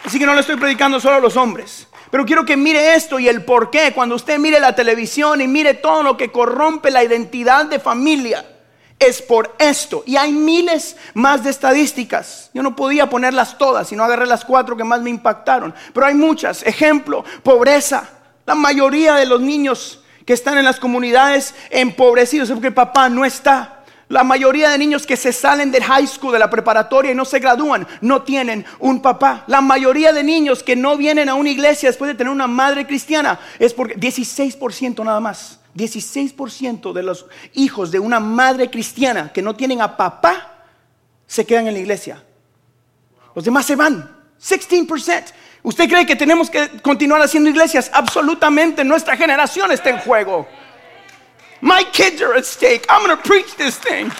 Así 0.04 0.18
que 0.18 0.26
no 0.26 0.34
le 0.34 0.40
estoy 0.40 0.56
predicando 0.56 1.00
solo 1.00 1.16
a 1.16 1.20
los 1.20 1.36
hombres. 1.36 1.88
Pero 2.10 2.24
quiero 2.24 2.44
que 2.44 2.56
mire 2.56 2.94
esto 2.94 3.18
y 3.18 3.28
el 3.28 3.44
por 3.44 3.70
qué. 3.70 3.92
Cuando 3.92 4.14
usted 4.14 4.38
mire 4.38 4.60
la 4.60 4.74
televisión 4.74 5.40
y 5.40 5.48
mire 5.48 5.74
todo 5.74 6.02
lo 6.02 6.16
que 6.16 6.32
corrompe 6.32 6.90
la 6.90 7.04
identidad 7.04 7.66
de 7.66 7.78
familia, 7.78 8.44
es 8.98 9.22
por 9.22 9.54
esto. 9.58 10.02
Y 10.06 10.16
hay 10.16 10.32
miles 10.32 10.96
más 11.14 11.44
de 11.44 11.50
estadísticas. 11.50 12.50
Yo 12.52 12.62
no 12.62 12.74
podía 12.74 13.08
ponerlas 13.08 13.58
todas, 13.58 13.88
sino 13.88 14.04
agarré 14.04 14.26
las 14.26 14.44
cuatro 14.44 14.76
que 14.76 14.84
más 14.84 15.00
me 15.00 15.10
impactaron. 15.10 15.74
Pero 15.92 16.06
hay 16.06 16.14
muchas. 16.14 16.62
Ejemplo, 16.62 17.24
pobreza. 17.42 18.08
La 18.46 18.54
mayoría 18.54 19.14
de 19.14 19.26
los 19.26 19.40
niños 19.40 20.02
que 20.24 20.32
están 20.32 20.58
en 20.58 20.64
las 20.64 20.80
comunidades 20.80 21.54
empobrecidos 21.70 22.48
es 22.48 22.54
porque 22.54 22.72
papá 22.72 23.08
no 23.08 23.24
está. 23.24 23.77
La 24.08 24.24
mayoría 24.24 24.70
de 24.70 24.78
niños 24.78 25.06
que 25.06 25.16
se 25.16 25.32
salen 25.32 25.70
del 25.70 25.84
high 25.84 26.06
school, 26.06 26.32
de 26.32 26.38
la 26.38 26.48
preparatoria 26.48 27.12
y 27.12 27.14
no 27.14 27.26
se 27.26 27.40
gradúan, 27.40 27.86
no 28.00 28.22
tienen 28.22 28.64
un 28.78 29.02
papá. 29.02 29.44
La 29.46 29.60
mayoría 29.60 30.14
de 30.14 30.24
niños 30.24 30.62
que 30.62 30.76
no 30.76 30.96
vienen 30.96 31.28
a 31.28 31.34
una 31.34 31.50
iglesia 31.50 31.90
después 31.90 32.08
de 32.08 32.14
tener 32.14 32.32
una 32.32 32.46
madre 32.46 32.86
cristiana 32.86 33.38
es 33.58 33.74
porque 33.74 33.96
16% 33.96 35.04
nada 35.04 35.20
más. 35.20 35.60
16% 35.76 36.92
de 36.92 37.02
los 37.02 37.26
hijos 37.52 37.90
de 37.90 37.98
una 37.98 38.18
madre 38.18 38.70
cristiana 38.70 39.30
que 39.32 39.42
no 39.42 39.54
tienen 39.54 39.82
a 39.82 39.96
papá 39.96 40.64
se 41.26 41.44
quedan 41.44 41.68
en 41.68 41.74
la 41.74 41.80
iglesia. 41.80 42.22
Los 43.34 43.44
demás 43.44 43.66
se 43.66 43.76
van. 43.76 44.16
16%. 44.40 45.24
¿Usted 45.62 45.88
cree 45.88 46.06
que 46.06 46.16
tenemos 46.16 46.48
que 46.48 46.80
continuar 46.80 47.20
haciendo 47.20 47.50
iglesias? 47.50 47.90
Absolutamente. 47.92 48.84
Nuestra 48.84 49.16
generación 49.16 49.70
está 49.70 49.90
en 49.90 49.98
juego. 49.98 50.48
My 51.60 51.82
kids 51.84 52.22
are 52.22 52.34
at 52.34 52.46
stake. 52.46 52.86
I'm 52.88 53.04
going 53.04 53.16
to 53.16 53.22
preach 53.22 53.56
this 53.56 53.76
thing. 53.76 54.10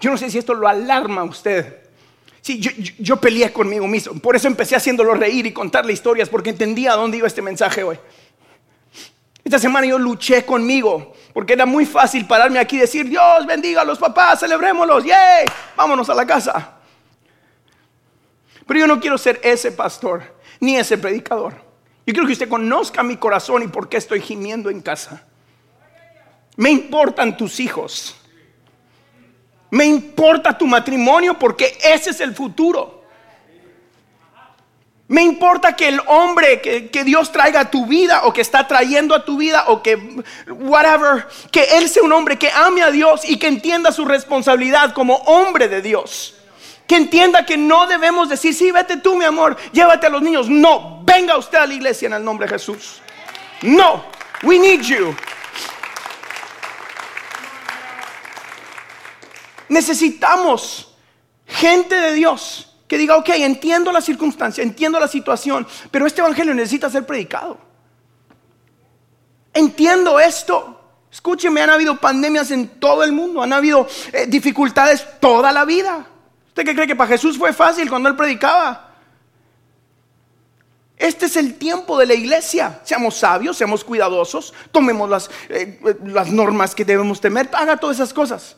Yo 0.00 0.12
no 0.12 0.16
sé 0.16 0.30
si 0.30 0.38
esto 0.38 0.54
lo 0.54 0.68
alarma 0.68 1.22
a 1.22 1.24
usted. 1.24 1.88
Sí, 2.40 2.60
yo, 2.60 2.70
yo, 2.78 2.92
yo, 2.98 3.16
peleé 3.20 3.52
conmigo 3.52 3.86
mismo. 3.86 4.18
Por 4.20 4.36
eso 4.36 4.46
empecé 4.46 4.76
haciéndolo 4.76 5.12
reír 5.14 5.44
y 5.44 5.52
contarle 5.52 5.92
historias, 5.92 6.28
porque 6.28 6.50
entendía 6.50 6.92
a 6.92 6.96
dónde 6.96 7.18
iba 7.18 7.26
este 7.26 7.42
mensaje 7.42 7.82
hoy. 7.82 7.98
Esta 9.44 9.58
semana 9.58 9.86
yo 9.86 9.98
luché 9.98 10.44
conmigo, 10.44 11.14
porque 11.38 11.52
era 11.52 11.66
muy 11.66 11.86
fácil 11.86 12.26
pararme 12.26 12.58
aquí 12.58 12.74
y 12.74 12.80
decir, 12.80 13.08
Dios 13.08 13.46
bendiga 13.46 13.82
a 13.82 13.84
los 13.84 13.96
papás, 13.96 14.40
celebrémoslos, 14.40 15.04
¡yay! 15.04 15.46
Vámonos 15.76 16.10
a 16.10 16.14
la 16.16 16.26
casa. 16.26 16.78
Pero 18.66 18.80
yo 18.80 18.88
no 18.88 18.98
quiero 18.98 19.16
ser 19.16 19.38
ese 19.44 19.70
pastor, 19.70 20.34
ni 20.58 20.76
ese 20.76 20.98
predicador. 20.98 21.54
Yo 22.04 22.12
quiero 22.12 22.26
que 22.26 22.32
usted 22.32 22.48
conozca 22.48 23.04
mi 23.04 23.16
corazón 23.16 23.62
y 23.62 23.68
por 23.68 23.88
qué 23.88 23.98
estoy 23.98 24.20
gimiendo 24.20 24.68
en 24.68 24.80
casa. 24.80 25.28
Me 26.56 26.70
importan 26.70 27.36
tus 27.36 27.60
hijos. 27.60 28.16
Me 29.70 29.84
importa 29.84 30.58
tu 30.58 30.66
matrimonio 30.66 31.38
porque 31.38 31.78
ese 31.84 32.10
es 32.10 32.20
el 32.20 32.34
futuro. 32.34 32.97
Me 35.08 35.22
importa 35.22 35.74
que 35.74 35.88
el 35.88 36.02
hombre 36.06 36.60
que, 36.60 37.04
Dios 37.04 37.32
traiga 37.32 37.60
a 37.60 37.70
tu 37.70 37.86
vida 37.86 38.24
o 38.24 38.32
que 38.34 38.42
está 38.42 38.68
trayendo 38.68 39.14
a 39.14 39.24
tu 39.24 39.38
vida 39.38 39.64
o 39.68 39.82
que 39.82 39.96
whatever, 40.50 41.26
que 41.50 41.78
él 41.78 41.88
sea 41.88 42.02
un 42.02 42.12
hombre 42.12 42.38
que 42.38 42.50
ame 42.50 42.82
a 42.82 42.90
Dios 42.90 43.22
y 43.24 43.38
que 43.38 43.46
entienda 43.46 43.90
su 43.90 44.04
responsabilidad 44.04 44.92
como 44.92 45.16
hombre 45.16 45.68
de 45.68 45.80
Dios. 45.80 46.34
Que 46.86 46.96
entienda 46.96 47.46
que 47.46 47.56
no 47.56 47.86
debemos 47.86 48.28
decir, 48.28 48.52
sí, 48.52 48.70
vete 48.70 48.98
tú, 48.98 49.16
mi 49.16 49.24
amor, 49.24 49.56
llévate 49.72 50.06
a 50.06 50.10
los 50.10 50.20
niños. 50.20 50.50
No, 50.50 51.02
venga 51.04 51.38
usted 51.38 51.56
a 51.56 51.66
la 51.66 51.72
iglesia 51.72 52.06
en 52.06 52.12
el 52.12 52.24
nombre 52.24 52.46
de 52.46 52.52
Jesús. 52.52 53.00
No, 53.62 54.04
we 54.42 54.58
need 54.58 54.82
you. 54.82 55.16
Necesitamos 59.70 60.94
gente 61.46 61.94
de 61.94 62.12
Dios 62.12 62.67
que 62.88 62.96
diga, 62.96 63.16
ok, 63.16 63.28
entiendo 63.34 63.92
la 63.92 64.00
circunstancia, 64.00 64.64
entiendo 64.64 64.98
la 64.98 65.06
situación, 65.06 65.66
pero 65.90 66.06
este 66.06 66.22
Evangelio 66.22 66.54
necesita 66.54 66.88
ser 66.88 67.06
predicado. 67.06 67.58
Entiendo 69.52 70.18
esto. 70.18 70.74
Escúcheme, 71.12 71.60
han 71.60 71.70
habido 71.70 71.98
pandemias 71.98 72.50
en 72.50 72.68
todo 72.80 73.02
el 73.04 73.12
mundo, 73.12 73.42
han 73.42 73.52
habido 73.52 73.86
eh, 74.12 74.26
dificultades 74.26 75.06
toda 75.20 75.52
la 75.52 75.64
vida. 75.64 76.06
¿Usted 76.48 76.64
qué 76.64 76.74
cree 76.74 76.86
que 76.86 76.96
para 76.96 77.08
Jesús 77.08 77.38
fue 77.38 77.52
fácil 77.52 77.88
cuando 77.88 78.08
él 78.08 78.16
predicaba? 78.16 78.94
Este 80.96 81.26
es 81.26 81.36
el 81.36 81.54
tiempo 81.54 81.98
de 81.98 82.06
la 82.06 82.14
iglesia. 82.14 82.80
Seamos 82.84 83.16
sabios, 83.16 83.56
seamos 83.56 83.84
cuidadosos, 83.84 84.52
tomemos 84.72 85.08
las, 85.08 85.30
eh, 85.48 85.78
las 86.04 86.30
normas 86.30 86.74
que 86.74 86.84
debemos 86.84 87.20
temer, 87.20 87.48
haga 87.52 87.76
todas 87.76 87.96
esas 87.96 88.12
cosas. 88.12 88.56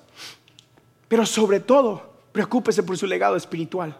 Pero 1.09 1.27
sobre 1.27 1.61
todo, 1.61 2.15
preocúpese 2.33 2.83
por 2.83 2.97
su 2.97 3.07
legado 3.07 3.37
espiritual. 3.37 3.97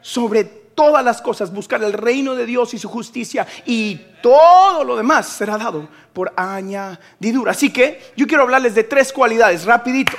Sobre 0.00 0.66
todas 0.76 1.04
las 1.04 1.20
cosas, 1.20 1.52
buscar 1.52 1.82
el 1.82 1.92
reino 1.92 2.36
de 2.36 2.46
Dios 2.46 2.74
y 2.74 2.78
su 2.78 2.88
justicia 2.88 3.46
y 3.64 3.96
todo 4.22 4.84
lo 4.84 4.96
demás 4.96 5.26
será 5.26 5.58
dado 5.58 5.88
por 6.12 6.32
añadidura. 6.36 7.50
Así 7.50 7.72
que 7.72 8.12
yo 8.16 8.26
quiero 8.28 8.44
hablarles 8.44 8.76
de 8.76 8.84
tres 8.84 9.12
cualidades, 9.12 9.64
rapidito, 9.64 10.16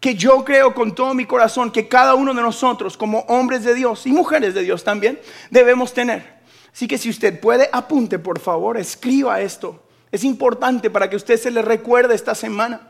que 0.00 0.14
yo 0.14 0.44
creo 0.44 0.74
con 0.74 0.94
todo 0.94 1.12
mi 1.12 1.26
corazón 1.26 1.70
que 1.70 1.88
cada 1.88 2.14
uno 2.14 2.32
de 2.32 2.40
nosotros 2.40 2.96
como 2.96 3.20
hombres 3.20 3.64
de 3.64 3.74
Dios 3.74 4.06
y 4.06 4.12
mujeres 4.12 4.54
de 4.54 4.62
Dios 4.62 4.84
también 4.84 5.20
debemos 5.50 5.92
tener. 5.92 6.34
Así 6.72 6.86
que 6.88 6.96
si 6.96 7.10
usted 7.10 7.38
puede, 7.38 7.68
apunte 7.72 8.18
por 8.18 8.38
favor, 8.38 8.76
escriba 8.78 9.40
esto. 9.40 9.82
Es 10.10 10.24
importante 10.24 10.90
para 10.90 11.10
que 11.10 11.16
usted 11.16 11.38
se 11.38 11.50
le 11.50 11.62
recuerde 11.62 12.14
esta 12.14 12.34
semana. 12.34 12.80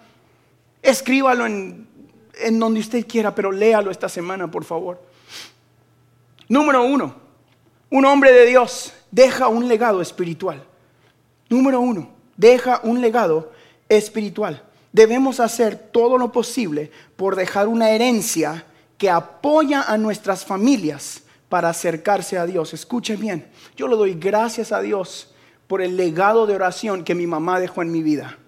Escríbalo 0.83 1.47
en, 1.47 1.87
en 2.41 2.59
donde 2.59 2.81
usted 2.81 3.07
quiera, 3.07 3.35
pero 3.35 3.51
léalo 3.51 3.91
esta 3.91 4.09
semana, 4.09 4.51
por 4.51 4.65
favor. 4.65 5.14
Número 6.49 6.85
uno, 6.85 7.15
un 7.91 8.05
hombre 8.05 8.33
de 8.33 8.47
Dios 8.47 8.93
deja 9.11 9.49
un 9.49 9.69
legado 9.69 10.01
espiritual. 10.01 10.65
Número 11.49 11.81
uno, 11.81 12.11
deja 12.37 12.81
un 12.83 13.01
legado 13.01 13.53
espiritual. 13.89 14.63
Debemos 14.93 15.41
hacer 15.41 15.77
todo 15.77 16.19
lo 16.19 16.33
posible 16.33 16.91
por 17.17 17.37
dejar 17.37 17.69
una 17.69 17.91
herencia 17.91 18.65
que 18.99 19.11
apoya 19.11 19.83
a 19.83 19.99
nuestras 19.99 20.45
familias 20.45 21.23
para 21.49 21.69
acercarse 21.69 22.39
a 22.39 22.47
Dios. 22.47 22.75
Escuchen 22.75 23.21
bien, 23.21 23.49
yo 23.77 23.89
le 23.89 23.97
doy 23.97 24.15
gracias 24.15 24.73
a 24.73 24.81
Dios 24.81 25.35
por 25.67 25.83
el 25.83 25.97
legado 25.97 26.47
de 26.47 26.55
oración 26.55 27.05
que 27.05 27.15
mi 27.15 27.27
mamá 27.27 27.61
dejó 27.61 27.83
en 27.83 27.93
mi 27.93 28.03
vida. 28.03 28.39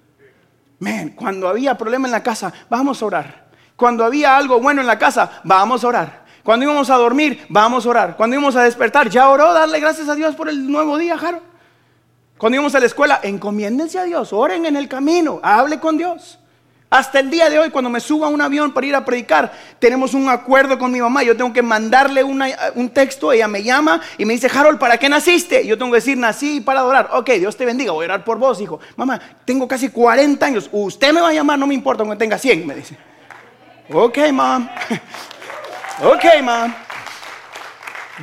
Men, 0.78 1.10
cuando 1.10 1.48
había 1.48 1.78
problema 1.78 2.06
en 2.08 2.12
la 2.12 2.22
casa, 2.22 2.52
vamos 2.68 3.02
a 3.02 3.06
orar. 3.06 3.46
Cuando 3.76 4.04
había 4.04 4.36
algo 4.36 4.60
bueno 4.60 4.80
en 4.80 4.86
la 4.86 4.98
casa, 4.98 5.40
vamos 5.44 5.84
a 5.84 5.88
orar. 5.88 6.25
Cuando 6.46 6.64
íbamos 6.64 6.88
a 6.90 6.94
dormir, 6.94 7.44
vamos 7.48 7.84
a 7.84 7.88
orar. 7.88 8.16
Cuando 8.16 8.36
íbamos 8.36 8.54
a 8.54 8.62
despertar, 8.62 9.10
ya 9.10 9.28
oró, 9.28 9.52
darle 9.52 9.80
gracias 9.80 10.08
a 10.08 10.14
Dios 10.14 10.36
por 10.36 10.48
el 10.48 10.70
nuevo 10.70 10.96
día, 10.96 11.18
Jaro. 11.18 11.40
Cuando 12.38 12.54
íbamos 12.54 12.72
a 12.76 12.78
la 12.78 12.86
escuela, 12.86 13.18
encomiéndense 13.20 13.98
a 13.98 14.04
Dios, 14.04 14.32
oren 14.32 14.64
en 14.64 14.76
el 14.76 14.86
camino, 14.86 15.40
hable 15.42 15.80
con 15.80 15.98
Dios. 15.98 16.38
Hasta 16.88 17.18
el 17.18 17.30
día 17.30 17.50
de 17.50 17.58
hoy, 17.58 17.70
cuando 17.70 17.90
me 17.90 17.98
subo 17.98 18.26
a 18.26 18.28
un 18.28 18.40
avión 18.40 18.72
para 18.72 18.86
ir 18.86 18.94
a 18.94 19.04
predicar, 19.04 19.50
tenemos 19.80 20.14
un 20.14 20.28
acuerdo 20.28 20.78
con 20.78 20.92
mi 20.92 21.00
mamá. 21.00 21.24
Yo 21.24 21.36
tengo 21.36 21.52
que 21.52 21.62
mandarle 21.62 22.22
un 22.22 22.90
texto, 22.90 23.32
ella 23.32 23.48
me 23.48 23.64
llama 23.64 24.00
y 24.16 24.24
me 24.24 24.34
dice, 24.34 24.48
Harold, 24.48 24.78
¿para 24.78 24.98
qué 24.98 25.08
naciste? 25.08 25.66
Yo 25.66 25.76
tengo 25.76 25.90
que 25.90 25.96
decir, 25.96 26.16
nací 26.16 26.60
para 26.60 26.78
adorar. 26.78 27.08
Ok, 27.14 27.28
Dios 27.40 27.56
te 27.56 27.66
bendiga, 27.66 27.90
voy 27.90 28.04
a 28.04 28.10
orar 28.10 28.24
por 28.24 28.38
vos, 28.38 28.60
hijo. 28.60 28.78
Mamá, 28.94 29.20
tengo 29.44 29.66
casi 29.66 29.88
40 29.88 30.46
años, 30.46 30.70
usted 30.70 31.12
me 31.12 31.20
va 31.20 31.30
a 31.30 31.32
llamar, 31.32 31.58
no 31.58 31.66
me 31.66 31.74
importa 31.74 32.04
aunque 32.04 32.16
tenga 32.16 32.38
100, 32.38 32.64
me 32.64 32.76
dice. 32.76 32.96
Ok, 33.92 34.18
mom. 34.30 34.68
ok, 36.02 36.42
mom. 36.42 36.72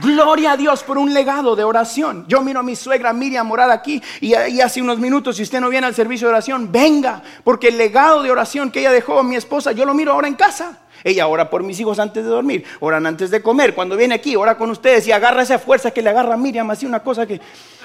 Gloria 0.01 0.53
a 0.53 0.57
Dios 0.57 0.81
por 0.81 0.97
un 0.97 1.13
legado 1.13 1.55
de 1.55 1.63
oración. 1.63 2.25
Yo 2.27 2.41
miro 2.41 2.61
a 2.61 2.63
mi 2.63 2.75
suegra 2.75 3.13
Miriam 3.13 3.45
morar 3.45 3.69
aquí 3.69 4.01
y, 4.21 4.33
hace 4.33 4.81
unos 4.81 4.97
minutos, 4.97 5.35
si 5.35 5.43
usted 5.43 5.59
no 5.59 5.69
viene 5.69 5.85
al 5.85 5.93
servicio 5.93 6.27
de 6.27 6.33
oración, 6.33 6.71
venga, 6.71 7.21
porque 7.43 7.67
el 7.67 7.77
legado 7.77 8.23
de 8.23 8.31
oración 8.31 8.71
que 8.71 8.79
ella 8.79 8.91
dejó 8.91 9.19
a 9.19 9.23
mi 9.23 9.35
esposa, 9.35 9.71
yo 9.71 9.85
lo 9.85 9.93
miro 9.93 10.13
ahora 10.13 10.27
en 10.27 10.33
casa. 10.33 10.79
Ella 11.03 11.27
ora 11.27 11.49
por 11.49 11.61
mis 11.61 11.79
hijos 11.79 11.99
antes 11.99 12.23
de 12.23 12.29
dormir, 12.29 12.63
oran 12.79 13.05
antes 13.05 13.29
de 13.29 13.43
comer, 13.43 13.75
cuando 13.75 13.95
viene 13.95 14.15
aquí, 14.15 14.35
ora 14.35 14.57
con 14.57 14.71
ustedes 14.71 15.05
y 15.07 15.11
agarra 15.11 15.43
esa 15.43 15.59
fuerza 15.59 15.91
que 15.91 16.01
le 16.01 16.09
agarra 16.09 16.33
a 16.33 16.37
Miriam, 16.37 16.69
así 16.71 16.85
una 16.85 17.03
cosa 17.03 17.27
que... 17.27 17.39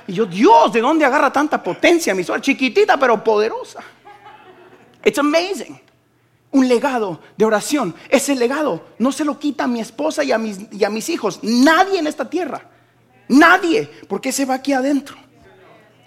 Y 0.07 0.15
yo, 0.15 0.25
Dios, 0.25 0.73
¿de 0.73 0.81
dónde 0.81 1.05
agarra 1.05 1.31
tanta 1.31 1.63
potencia 1.63 2.15
mi 2.15 2.25
suegra? 2.25 2.41
Chiquitita 2.41 2.97
pero 2.97 3.23
poderosa. 3.23 3.81
It's 5.05 5.19
amazing 5.19 5.79
un 6.51 6.69
legado 6.69 7.21
de 7.37 7.45
oración. 7.45 7.95
Ese 8.09 8.35
legado 8.35 8.87
no 8.99 9.13
se 9.13 9.25
lo 9.25 9.39
quita 9.39 9.65
a 9.65 9.69
mi 9.69 9.81
esposa 9.81 10.25
y 10.25 10.33
a 10.33 10.39
mis, 10.39 10.61
y 10.73 10.85
a 10.85 10.91
mis 10.91 11.09
hijos. 11.09 11.41
Nadie 11.43 11.99
en 11.99 12.07
esta 12.07 12.29
tierra. 12.29 12.63
Nadie. 13.29 13.91
Porque 14.09 14.33
se 14.33 14.45
va 14.45 14.55
aquí 14.55 14.73
adentro. 14.73 15.17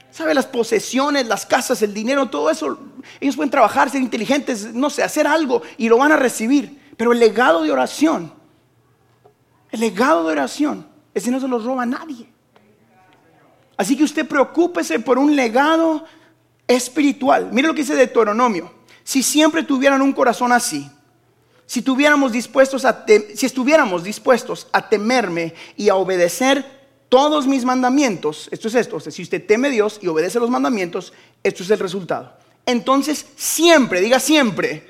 ¿Sabe? 0.10 0.34
Las 0.34 0.48
posesiones, 0.48 1.28
las 1.28 1.46
casas, 1.46 1.82
el 1.82 1.94
dinero, 1.94 2.30
todo 2.30 2.50
eso. 2.50 2.78
Ellos 3.20 3.36
pueden 3.36 3.52
trabajar, 3.52 3.90
ser 3.90 4.02
inteligentes, 4.02 4.74
no 4.74 4.90
sé, 4.90 5.04
hacer 5.04 5.28
algo 5.28 5.62
y 5.78 5.88
lo 5.88 5.98
van 5.98 6.12
a 6.12 6.18
recibir. 6.18 6.82
Pero 6.98 7.14
el 7.14 7.20
legado 7.20 7.64
de 7.64 7.72
oración, 7.72 8.34
el 9.70 9.80
legado 9.80 10.26
de 10.26 10.34
oración, 10.34 10.88
ese 11.14 11.32
no 11.32 11.40
se 11.40 11.48
lo 11.48 11.60
roba 11.60 11.84
a 11.84 11.86
nadie. 11.86 12.30
Así 13.78 13.96
que 13.96 14.04
usted 14.04 14.28
preocúpese 14.28 15.00
por 15.00 15.18
un 15.18 15.36
legado 15.36 16.04
espiritual. 16.68 17.50
Mire 17.52 17.70
lo 17.70 17.74
que 17.74 17.82
dice 17.82 17.96
Deuteronomio 17.96 18.81
si 19.04 19.24
siempre 19.24 19.64
tuvieran 19.64 20.02
un 20.02 20.14
corazón 20.14 20.52
así, 20.52 20.90
si, 21.66 21.82
tuviéramos 21.82 22.32
dispuestos 22.32 22.84
a 22.86 23.06
si 23.34 23.46
estuviéramos 23.46 24.04
dispuestos 24.04 24.68
a 24.72 24.90
temerme 24.90 25.54
y 25.78 25.90
a 25.90 25.96
obedecer 25.96 26.66
todos 27.08 27.48
mis 27.48 27.66
mandamientos, 27.66 28.48
esto 28.52 28.68
es 28.68 28.76
esto, 28.76 29.00
si 29.00 29.22
usted 29.22 29.46
teme 29.46 29.70
a 29.70 29.72
Dios 29.72 30.00
y 30.02 30.08
obedece 30.08 30.40
los 30.40 30.50
mandamientos, 30.50 31.14
esto 31.44 31.64
es 31.64 31.70
el 31.70 31.80
resultado. 31.80 32.34
Entonces 32.66 33.26
siempre, 33.36 34.02
diga 34.02 34.20
siempre, 34.20 34.88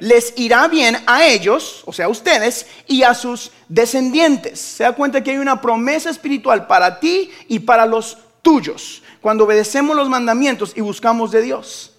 les 0.00 0.34
irá 0.36 0.68
bien 0.68 0.96
a 1.06 1.24
ellos, 1.24 1.82
o 1.86 1.92
sea, 1.92 2.06
a 2.06 2.10
ustedes, 2.10 2.66
y 2.86 3.02
a 3.02 3.14
sus 3.14 3.50
descendientes. 3.68 4.60
Se 4.60 4.84
da 4.84 4.92
cuenta 4.92 5.22
que 5.22 5.30
hay 5.30 5.38
una 5.38 5.60
promesa 5.60 6.10
espiritual 6.10 6.66
para 6.66 7.00
ti 7.00 7.30
y 7.48 7.60
para 7.60 7.86
los 7.86 8.18
tuyos, 8.42 9.02
cuando 9.20 9.44
obedecemos 9.44 9.96
los 9.96 10.08
mandamientos 10.08 10.72
y 10.76 10.80
buscamos 10.80 11.30
de 11.30 11.42
Dios. 11.42 11.93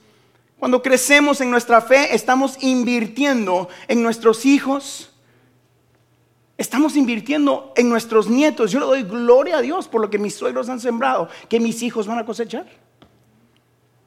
Cuando 0.66 0.82
crecemos 0.82 1.42
en 1.42 1.52
nuestra 1.52 1.80
fe, 1.80 2.16
estamos 2.16 2.58
invirtiendo 2.60 3.70
en 3.88 4.02
nuestros 4.02 4.48
hijos. 4.48 5.12
Estamos 6.58 6.96
invirtiendo 6.96 7.72
en 7.76 7.88
nuestros 7.88 8.28
nietos. 8.28 8.72
Yo 8.72 8.80
le 8.80 8.88
doy 8.88 9.04
gloria 9.04 9.60
a 9.60 9.62
Dios 9.62 9.88
por 9.88 10.02
lo 10.02 10.10
que 10.10 10.18
mis 10.18 10.34
suegros 10.34 10.68
han 10.68 10.80
sembrado, 10.80 11.30
que 11.50 11.60
mis 11.60 11.84
hijos 11.84 12.08
van 12.08 12.18
a 12.18 12.26
cosechar. 12.26 12.66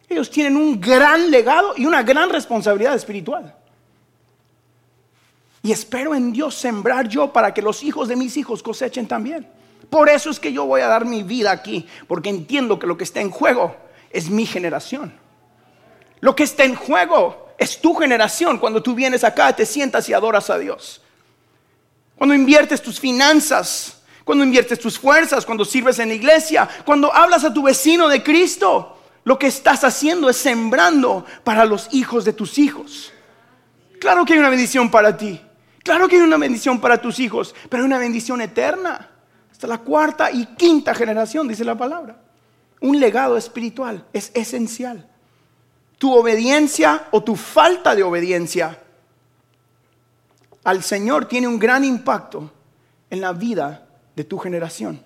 Ellos 0.09 0.29
tienen 0.33 0.57
un 0.57 0.81
gran 0.81 1.31
legado 1.31 1.75
y 1.77 1.87
una 1.87 2.03
gran 2.03 2.29
responsabilidad 2.29 2.97
espiritual. 2.97 3.55
Y 5.63 5.71
espero 5.71 6.13
en 6.13 6.33
Dios 6.33 6.57
sembrar 6.57 7.07
yo 7.07 7.33
para 7.33 7.55
que 7.55 7.63
los 7.63 7.85
hijos 7.85 8.09
de 8.09 8.17
mis 8.17 8.37
hijos 8.37 8.65
cosechen 8.65 9.07
también. 9.07 9.49
Por 9.89 10.09
eso 10.09 10.29
es 10.29 10.41
que 10.41 10.53
yo 10.53 10.67
voy 10.67 10.81
a 10.81 10.89
dar 10.89 11.05
mi 11.05 11.23
vida 11.23 11.53
aquí, 11.53 11.87
porque 12.09 12.31
entiendo 12.31 12.81
que 12.81 12.89
lo 12.89 12.97
que 12.97 13.05
está 13.05 13.21
en 13.21 13.31
juego 13.31 13.77
es 14.11 14.29
mi 14.29 14.45
generación. 14.45 15.28
Lo 16.21 16.35
que 16.35 16.45
está 16.45 16.65
en 16.65 16.75
juego 16.75 17.49
es 17.59 17.81
tu 17.81 17.95
generación 17.95 18.59
cuando 18.59 18.83
tú 18.83 18.95
vienes 18.95 19.25
acá, 19.25 19.55
te 19.55 19.67
sientas 19.67 20.09
y 20.09 20.13
adoras 20.13 20.49
a 20.51 20.59
Dios. 20.59 21.03
Cuando 22.17 22.35
inviertes 22.35 22.83
tus 22.83 22.99
finanzas, 22.99 24.03
cuando 24.25 24.45
inviertes 24.45 24.79
tus 24.79 24.99
fuerzas, 24.99 25.47
cuando 25.47 25.65
sirves 25.65 25.99
en 25.99 26.09
la 26.09 26.15
iglesia, 26.15 26.69
cuando 26.85 27.13
hablas 27.13 27.45
a 27.45 27.53
tu 27.53 27.63
vecino 27.63 28.09
de 28.09 28.23
Cristo, 28.23 28.99
lo 29.25 29.39
que 29.39 29.47
estás 29.47 29.85
haciendo 29.85 30.29
es 30.29 30.37
sembrando 30.37 31.25
para 31.45 31.65
los 31.65 31.89
hijos 31.93 32.25
de 32.25 32.33
tus 32.33 32.59
hijos. 32.59 33.13
Claro 34.01 34.25
que 34.25 34.35
hay 34.35 34.39
una 34.39 34.51
bendición 34.51 34.91
para 34.91 35.17
ti. 35.17 35.41
Claro 35.83 36.09
que 36.09 36.17
hay 36.17 36.23
una 36.23 36.37
bendición 36.37 36.81
para 36.81 37.01
tus 37.01 37.19
hijos, 37.19 37.55
pero 37.69 37.83
hay 37.83 37.87
una 37.87 37.99
bendición 37.99 38.41
eterna. 38.41 39.11
Hasta 39.51 39.67
la 39.67 39.79
cuarta 39.79 40.31
y 40.31 40.47
quinta 40.47 40.95
generación, 40.95 41.49
dice 41.49 41.65
la 41.65 41.77
palabra. 41.77 42.21
Un 42.81 43.01
legado 43.01 43.37
espiritual 43.37 44.05
es 44.13 44.31
esencial 44.35 45.08
tu 45.99 46.15
obediencia 46.15 47.09
o 47.11 47.23
tu 47.23 47.37
falta 47.37 47.95
de 47.95 48.03
obediencia 48.03 48.79
al 50.65 50.83
Señor 50.83 51.27
tiene 51.27 51.49
un 51.49 51.59
gran 51.59 51.85
impacto 51.85 52.51
en 53.11 53.21
la 53.21 53.33
vida 53.33 53.87
de 54.15 54.25
tu 54.25 54.39
generación. 54.39 55.03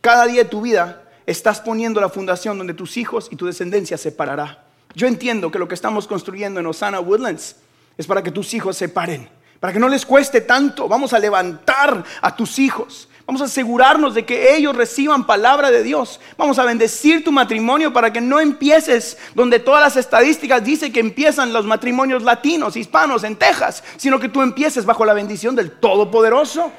Cada 0.00 0.26
día 0.26 0.44
de 0.44 0.48
tu 0.48 0.62
vida 0.62 1.02
estás 1.26 1.60
poniendo 1.60 2.00
la 2.00 2.08
fundación 2.08 2.56
donde 2.56 2.74
tus 2.74 2.96
hijos 2.96 3.28
y 3.30 3.36
tu 3.36 3.46
descendencia 3.46 3.98
se 3.98 4.12
parará. 4.12 4.64
Yo 4.94 5.06
entiendo 5.06 5.50
que 5.50 5.58
lo 5.58 5.68
que 5.68 5.74
estamos 5.74 6.06
construyendo 6.06 6.60
en 6.60 6.66
Osana 6.66 7.00
Woodlands 7.00 7.56
es 7.98 8.06
para 8.06 8.22
que 8.22 8.30
tus 8.30 8.54
hijos 8.54 8.76
se 8.76 8.88
paren, 8.88 9.28
para 9.58 9.72
que 9.72 9.78
no 9.78 9.88
les 9.88 10.06
cueste 10.06 10.40
tanto. 10.40 10.88
Vamos 10.88 11.12
a 11.12 11.18
levantar 11.18 12.04
a 12.22 12.34
tus 12.34 12.58
hijos, 12.58 13.08
Vamos 13.30 13.42
a 13.42 13.44
asegurarnos 13.44 14.12
de 14.16 14.24
que 14.24 14.56
ellos 14.56 14.74
reciban 14.74 15.24
palabra 15.24 15.70
de 15.70 15.84
Dios. 15.84 16.18
Vamos 16.36 16.58
a 16.58 16.64
bendecir 16.64 17.22
tu 17.22 17.30
matrimonio 17.30 17.92
para 17.92 18.12
que 18.12 18.20
no 18.20 18.40
empieces 18.40 19.16
donde 19.36 19.60
todas 19.60 19.80
las 19.80 19.96
estadísticas 19.96 20.64
dicen 20.64 20.92
que 20.92 20.98
empiezan 20.98 21.52
los 21.52 21.64
matrimonios 21.64 22.24
latinos, 22.24 22.74
hispanos 22.74 23.22
en 23.22 23.36
Texas, 23.36 23.84
sino 23.98 24.18
que 24.18 24.28
tú 24.28 24.42
empieces 24.42 24.84
bajo 24.84 25.04
la 25.04 25.14
bendición 25.14 25.54
del 25.54 25.70
Todopoderoso. 25.70 26.72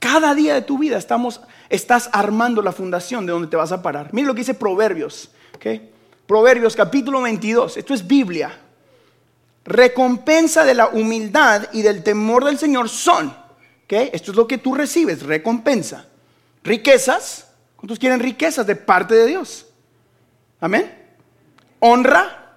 Cada 0.00 0.34
día 0.34 0.54
de 0.54 0.62
tu 0.62 0.78
vida 0.78 0.98
estamos, 0.98 1.42
estás 1.68 2.10
armando 2.12 2.60
la 2.60 2.72
fundación 2.72 3.24
de 3.24 3.30
donde 3.30 3.46
te 3.46 3.56
vas 3.56 3.70
a 3.70 3.82
parar. 3.82 4.08
Mira 4.10 4.26
lo 4.26 4.34
que 4.34 4.40
dice 4.40 4.54
Proverbios. 4.54 5.30
Proverbios 6.26 6.74
capítulo 6.74 7.22
22. 7.22 7.76
Esto 7.76 7.94
es 7.94 8.04
Biblia 8.04 8.58
recompensa 9.64 10.64
de 10.64 10.74
la 10.74 10.88
humildad 10.88 11.68
y 11.72 11.82
del 11.82 12.02
temor 12.02 12.44
del 12.44 12.58
Señor 12.58 12.88
son, 12.88 13.34
¿qué? 13.86 14.10
Esto 14.12 14.32
es 14.32 14.36
lo 14.36 14.46
que 14.46 14.58
tú 14.58 14.74
recibes, 14.74 15.22
recompensa. 15.22 16.06
Riquezas, 16.64 17.48
¿cuántos 17.76 17.98
quieren 17.98 18.20
riquezas 18.20 18.66
de 18.66 18.76
parte 18.76 19.14
de 19.14 19.26
Dios? 19.26 19.66
Amén. 20.60 20.92
Honra 21.80 22.54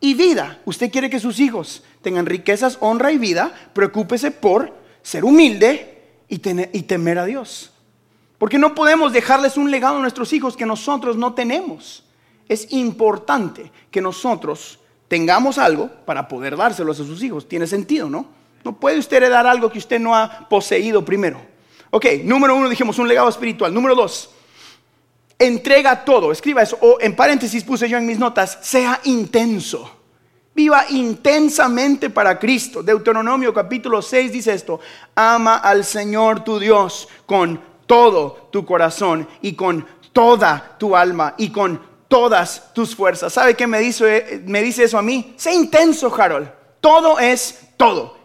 y 0.00 0.14
vida. 0.14 0.60
Usted 0.64 0.90
quiere 0.90 1.08
que 1.08 1.20
sus 1.20 1.38
hijos 1.40 1.82
tengan 2.02 2.26
riquezas, 2.26 2.78
honra 2.80 3.12
y 3.12 3.18
vida. 3.18 3.52
Preocúpese 3.72 4.30
por 4.30 4.74
ser 5.02 5.24
humilde 5.24 6.02
y, 6.28 6.36
y 6.76 6.82
temer 6.82 7.18
a 7.18 7.24
Dios. 7.24 7.72
Porque 8.38 8.58
no 8.58 8.74
podemos 8.74 9.12
dejarles 9.12 9.56
un 9.56 9.70
legado 9.70 9.98
a 9.98 10.00
nuestros 10.00 10.32
hijos 10.32 10.56
que 10.56 10.66
nosotros 10.66 11.16
no 11.16 11.34
tenemos. 11.34 12.04
Es 12.48 12.72
importante 12.72 13.70
que 13.90 14.00
nosotros 14.00 14.80
tengamos 15.08 15.58
algo 15.58 15.90
para 16.04 16.28
poder 16.28 16.56
dárselos 16.56 17.00
a 17.00 17.04
sus 17.04 17.22
hijos. 17.22 17.48
Tiene 17.48 17.66
sentido, 17.66 18.08
¿no? 18.08 18.26
No 18.64 18.78
puede 18.78 18.98
usted 18.98 19.18
heredar 19.18 19.46
algo 19.46 19.70
que 19.70 19.78
usted 19.78 20.00
no 20.00 20.16
ha 20.16 20.48
poseído 20.48 21.04
primero. 21.04 21.40
Ok, 21.90 22.06
número 22.24 22.56
uno 22.56 22.68
dijimos 22.68 22.98
un 22.98 23.06
legado 23.06 23.28
espiritual. 23.28 23.72
Número 23.72 23.94
dos, 23.94 24.30
entrega 25.38 26.04
todo. 26.04 26.32
Escriba 26.32 26.62
eso. 26.62 26.78
O 26.80 26.98
en 27.00 27.14
paréntesis 27.14 27.62
puse 27.62 27.88
yo 27.88 27.98
en 27.98 28.06
mis 28.06 28.18
notas, 28.18 28.58
sea 28.62 29.00
intenso. 29.04 29.90
Viva 30.54 30.86
intensamente 30.90 32.10
para 32.10 32.38
Cristo. 32.38 32.82
Deuteronomio 32.82 33.52
capítulo 33.52 34.00
6 34.00 34.32
dice 34.32 34.54
esto. 34.54 34.80
Ama 35.14 35.56
al 35.56 35.84
Señor 35.84 36.44
tu 36.44 36.58
Dios 36.58 37.08
con 37.26 37.60
todo 37.86 38.48
tu 38.50 38.64
corazón 38.64 39.28
y 39.42 39.54
con 39.54 39.86
toda 40.12 40.76
tu 40.78 40.96
alma 40.96 41.34
y 41.36 41.50
con 41.50 41.80
todas 42.08 42.72
tus 42.72 42.94
fuerzas. 42.94 43.32
¿Sabe 43.32 43.54
qué 43.54 43.66
me 43.66 43.80
dice, 43.80 44.42
eso 44.84 44.98
a 44.98 45.02
mí? 45.02 45.34
Sé 45.36 45.52
intenso, 45.54 46.14
Harold. 46.14 46.48
Todo 46.80 47.18
es 47.18 47.60
todo. 47.76 48.16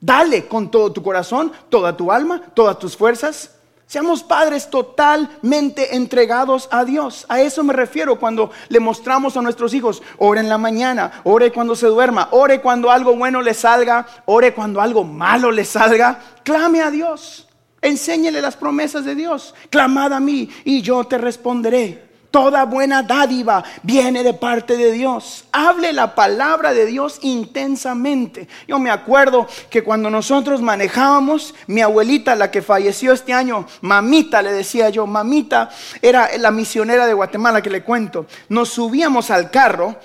Dale 0.00 0.46
con 0.46 0.70
todo 0.70 0.92
tu 0.92 1.02
corazón, 1.02 1.52
toda 1.68 1.96
tu 1.96 2.12
alma, 2.12 2.42
todas 2.54 2.78
tus 2.78 2.96
fuerzas. 2.96 3.52
Seamos 3.86 4.22
padres 4.22 4.68
totalmente 4.68 5.96
entregados 5.96 6.68
a 6.70 6.84
Dios. 6.84 7.24
A 7.30 7.40
eso 7.40 7.64
me 7.64 7.72
refiero 7.72 8.18
cuando 8.20 8.50
le 8.68 8.80
mostramos 8.80 9.36
a 9.36 9.42
nuestros 9.42 9.72
hijos, 9.72 10.02
ore 10.18 10.40
en 10.40 10.50
la 10.50 10.58
mañana, 10.58 11.22
ore 11.24 11.50
cuando 11.50 11.74
se 11.74 11.86
duerma, 11.86 12.28
ore 12.32 12.60
cuando 12.60 12.90
algo 12.90 13.16
bueno 13.16 13.40
le 13.40 13.54
salga, 13.54 14.06
ore 14.26 14.52
cuando 14.52 14.82
algo 14.82 15.04
malo 15.04 15.50
le 15.50 15.64
salga. 15.64 16.20
Clame 16.42 16.82
a 16.82 16.90
Dios. 16.90 17.48
Enséñele 17.80 18.42
las 18.42 18.56
promesas 18.56 19.06
de 19.06 19.14
Dios. 19.14 19.54
Clamad 19.70 20.12
a 20.12 20.20
mí 20.20 20.50
y 20.64 20.82
yo 20.82 21.04
te 21.04 21.16
responderé. 21.16 22.07
Toda 22.30 22.66
buena 22.66 23.02
dádiva 23.02 23.64
viene 23.82 24.22
de 24.22 24.34
parte 24.34 24.76
de 24.76 24.92
Dios. 24.92 25.46
Hable 25.50 25.94
la 25.94 26.14
palabra 26.14 26.74
de 26.74 26.84
Dios 26.84 27.18
intensamente. 27.22 28.48
Yo 28.66 28.78
me 28.78 28.90
acuerdo 28.90 29.46
que 29.70 29.82
cuando 29.82 30.10
nosotros 30.10 30.60
manejábamos, 30.60 31.54
mi 31.66 31.80
abuelita, 31.80 32.36
la 32.36 32.50
que 32.50 32.60
falleció 32.60 33.14
este 33.14 33.32
año, 33.32 33.66
mamita, 33.80 34.42
le 34.42 34.52
decía 34.52 34.90
yo, 34.90 35.06
mamita, 35.06 35.70
era 36.02 36.28
la 36.36 36.50
misionera 36.50 37.06
de 37.06 37.14
Guatemala 37.14 37.62
que 37.62 37.70
le 37.70 37.82
cuento. 37.82 38.26
Nos 38.50 38.68
subíamos 38.68 39.30
al 39.30 39.50
carro, 39.50 39.96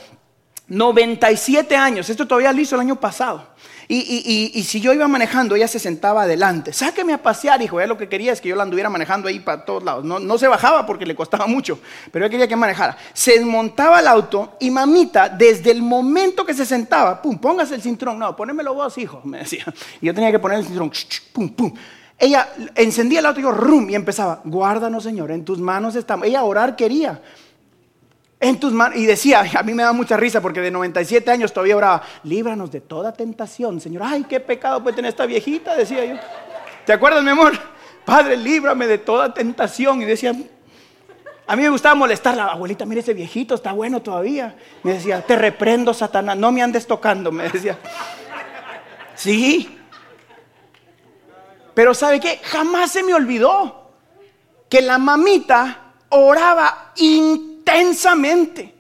97 0.69 1.75
años, 1.75 2.09
esto 2.09 2.25
todavía 2.25 2.53
lo 2.53 2.61
hizo 2.61 2.75
el 2.75 2.81
año 2.81 2.95
pasado. 2.95 3.53
Y, 3.87 4.63
si 4.67 4.79
yo 4.79 4.93
iba 4.93 5.07
manejando, 5.07 5.55
ella 5.55 5.67
se 5.67 5.79
sentaba 5.79 6.23
adelante. 6.23 6.73
Sáqueme 6.73 7.13
a 7.13 7.21
pasear, 7.21 7.61
hijo. 7.61 7.79
Ella 7.79 7.87
lo 7.87 7.97
que 7.97 8.07
quería 8.07 8.31
es 8.33 8.41
que 8.41 8.49
yo 8.49 8.55
la 8.55 8.63
anduviera 8.63 8.89
manejando 8.89 9.27
ahí 9.27 9.39
para 9.39 9.65
todos 9.65 9.83
lados. 9.83 10.03
No, 10.05 10.37
se 10.37 10.47
bajaba 10.47 10.85
porque 10.85 11.05
le 11.05 11.15
costaba 11.15 11.47
mucho, 11.47 11.79
pero 12.11 12.25
ella 12.25 12.31
quería 12.31 12.47
que 12.47 12.55
manejara. 12.55 12.97
Se 13.13 13.33
desmontaba 13.33 13.99
el 13.99 14.07
auto 14.07 14.55
y 14.59 14.71
mamita, 14.71 15.29
desde 15.29 15.71
el 15.71 15.81
momento 15.81 16.45
que 16.45 16.53
se 16.53 16.65
sentaba, 16.65 17.21
pum, 17.21 17.37
póngase 17.37 17.75
el 17.75 17.81
cinturón. 17.81 18.19
No, 18.19 18.35
ponémelo 18.35 18.73
vos, 18.73 18.97
hijo, 18.97 19.21
me 19.23 19.39
decía. 19.39 19.65
Y 20.01 20.07
yo 20.07 20.13
tenía 20.13 20.31
que 20.31 20.39
poner 20.39 20.59
el 20.59 20.65
cinturón, 20.65 20.91
pum, 21.31 21.49
pum. 21.49 21.73
Ella 22.17 22.47
encendía 22.75 23.19
el 23.19 23.25
auto 23.25 23.39
y 23.39 23.43
yo, 23.43 23.51
rum, 23.51 23.89
y 23.89 23.95
empezaba, 23.95 24.41
guárdanos, 24.45 25.03
Señor, 25.03 25.31
en 25.31 25.43
tus 25.43 25.59
manos 25.59 25.95
estamos. 25.95 26.27
Ella 26.27 26.43
orar 26.43 26.75
quería 26.75 27.21
en 28.43 28.59
tus 28.59 28.73
manos. 28.73 28.97
Y 28.97 29.05
decía, 29.05 29.43
a 29.57 29.63
mí 29.63 29.73
me 29.73 29.83
da 29.83 29.93
mucha 29.93 30.17
risa 30.17 30.41
porque 30.41 30.61
de 30.61 30.69
97 30.69 31.31
años 31.31 31.53
todavía 31.53 31.77
oraba, 31.77 32.03
líbranos 32.23 32.71
de 32.71 32.81
toda 32.81 33.13
tentación, 33.13 33.79
Señor. 33.79 34.03
Ay, 34.05 34.25
qué 34.27 34.39
pecado 34.39 34.83
puede 34.83 34.95
tener 34.95 35.09
esta 35.09 35.25
viejita, 35.25 35.75
decía 35.75 36.05
yo. 36.05 36.15
¿Te 36.85 36.93
acuerdas, 36.93 37.23
mi 37.23 37.29
amor? 37.29 37.53
Padre, 38.05 38.35
líbrame 38.35 38.85
de 38.85 38.97
toda 38.97 39.33
tentación. 39.33 40.01
Y 40.01 40.05
decía, 40.05 40.35
a 41.47 41.55
mí 41.55 41.63
me 41.63 41.69
gustaba 41.69 41.95
molestar 41.95 42.35
la 42.35 42.47
abuelita, 42.47 42.85
mire 42.85 42.99
ese 42.99 43.13
viejito, 43.13 43.55
está 43.55 43.71
bueno 43.71 44.01
todavía. 44.01 44.55
Me 44.83 44.93
decía, 44.93 45.21
te 45.21 45.37
reprendo, 45.37 45.93
Satanás, 45.93 46.37
no 46.37 46.51
me 46.51 46.61
andes 46.61 46.85
tocando, 46.85 47.31
me 47.31 47.49
decía. 47.49 47.77
Sí. 49.15 49.79
Pero 51.73 51.93
¿sabe 51.93 52.19
qué? 52.19 52.39
Jamás 52.43 52.91
se 52.91 53.03
me 53.03 53.13
olvidó 53.13 53.91
que 54.69 54.81
la 54.81 54.97
mamita 54.97 55.93
oraba 56.09 56.91
intensamente 56.97 57.52
intensamente. 57.63 58.73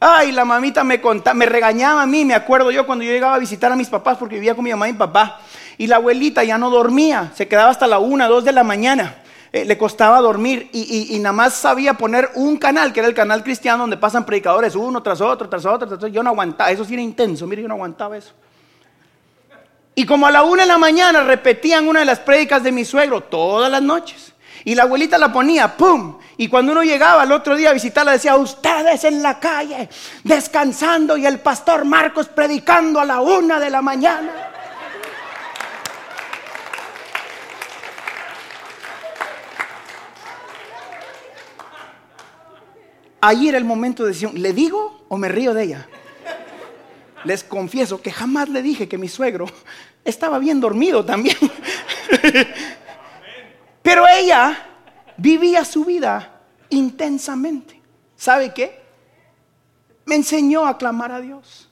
Ay, 0.00 0.32
la 0.32 0.44
mamita 0.44 0.84
me 0.84 1.00
contaba, 1.00 1.34
me 1.34 1.46
regañaba 1.46 2.02
a 2.02 2.06
mí, 2.06 2.24
me 2.24 2.34
acuerdo 2.34 2.70
yo 2.70 2.84
cuando 2.84 3.04
yo 3.04 3.12
llegaba 3.12 3.36
a 3.36 3.38
visitar 3.38 3.72
a 3.72 3.76
mis 3.76 3.88
papás 3.88 4.18
porque 4.18 4.34
vivía 4.34 4.54
con 4.54 4.64
mi 4.64 4.70
mamá 4.70 4.88
y 4.88 4.92
mi 4.92 4.98
papá. 4.98 5.40
Y 5.78 5.86
la 5.86 5.96
abuelita 5.96 6.44
ya 6.44 6.58
no 6.58 6.68
dormía, 6.68 7.32
se 7.34 7.48
quedaba 7.48 7.70
hasta 7.70 7.86
la 7.86 7.98
una, 7.98 8.28
dos 8.28 8.44
de 8.44 8.52
la 8.52 8.64
mañana. 8.64 9.22
Eh, 9.52 9.64
le 9.64 9.78
costaba 9.78 10.20
dormir 10.20 10.68
y, 10.72 11.16
nada 11.20 11.32
más 11.32 11.54
sabía 11.54 11.94
poner 11.94 12.30
un 12.34 12.56
canal, 12.56 12.92
que 12.92 13.00
era 13.00 13.08
el 13.08 13.14
canal 13.14 13.42
cristiano 13.44 13.84
donde 13.84 13.96
pasan 13.96 14.26
predicadores 14.26 14.74
uno 14.74 15.02
tras 15.02 15.20
otro, 15.20 15.48
tras 15.48 15.64
otro, 15.64 15.86
tras 15.86 15.96
otro. 15.98 16.08
Yo 16.08 16.22
no 16.22 16.30
aguantaba, 16.30 16.70
eso 16.70 16.84
sí 16.84 16.94
era 16.94 17.02
intenso, 17.02 17.46
mire, 17.46 17.62
yo 17.62 17.68
no 17.68 17.74
aguantaba 17.74 18.16
eso. 18.16 18.32
Y 19.94 20.04
como 20.04 20.26
a 20.26 20.32
la 20.32 20.42
una 20.42 20.62
de 20.62 20.68
la 20.68 20.76
mañana 20.76 21.22
repetían 21.22 21.86
una 21.86 22.00
de 22.00 22.06
las 22.06 22.18
prédicas 22.18 22.64
de 22.64 22.72
mi 22.72 22.84
suegro 22.84 23.22
todas 23.22 23.70
las 23.70 23.80
noches. 23.80 24.33
Y 24.64 24.74
la 24.74 24.84
abuelita 24.84 25.18
la 25.18 25.32
ponía, 25.32 25.76
¡pum! 25.76 26.18
Y 26.36 26.48
cuando 26.48 26.72
uno 26.72 26.82
llegaba 26.82 27.22
al 27.22 27.32
otro 27.32 27.54
día 27.54 27.70
a 27.70 27.74
visitarla, 27.74 28.12
decía, 28.12 28.36
ustedes 28.36 29.04
en 29.04 29.22
la 29.22 29.38
calle, 29.38 29.88
descansando 30.22 31.16
y 31.16 31.26
el 31.26 31.38
pastor 31.40 31.84
Marcos 31.84 32.28
predicando 32.28 32.98
a 32.98 33.04
la 33.04 33.20
una 33.20 33.60
de 33.60 33.70
la 33.70 33.82
mañana. 33.82 34.32
Ahí 43.20 43.48
era 43.48 43.56
el 43.56 43.64
momento 43.64 44.02
de 44.02 44.10
decisión, 44.10 44.32
¿le 44.34 44.52
digo 44.52 45.04
o 45.08 45.16
me 45.16 45.28
río 45.28 45.54
de 45.54 45.62
ella? 45.62 45.88
Les 47.24 47.42
confieso 47.42 48.02
que 48.02 48.12
jamás 48.12 48.48
le 48.48 48.60
dije 48.60 48.86
que 48.86 48.98
mi 48.98 49.08
suegro 49.08 49.46
estaba 50.04 50.38
bien 50.38 50.60
dormido 50.60 51.04
también. 51.04 51.36
Pero 53.84 54.06
ella 54.08 54.56
vivía 55.18 55.62
su 55.62 55.84
vida 55.84 56.40
intensamente. 56.70 57.82
¿Sabe 58.16 58.54
qué? 58.54 58.80
Me 60.06 60.14
enseñó 60.14 60.66
a 60.66 60.78
clamar 60.78 61.12
a 61.12 61.20
Dios. 61.20 61.68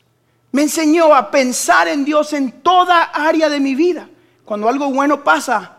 Me 0.50 0.60
enseñó 0.60 1.14
a 1.14 1.30
pensar 1.30 1.88
en 1.88 2.04
Dios 2.04 2.34
en 2.34 2.52
toda 2.60 3.04
área 3.04 3.48
de 3.48 3.58
mi 3.60 3.74
vida. 3.74 4.10
Cuando 4.44 4.68
algo 4.68 4.90
bueno 4.90 5.24
pasa, 5.24 5.78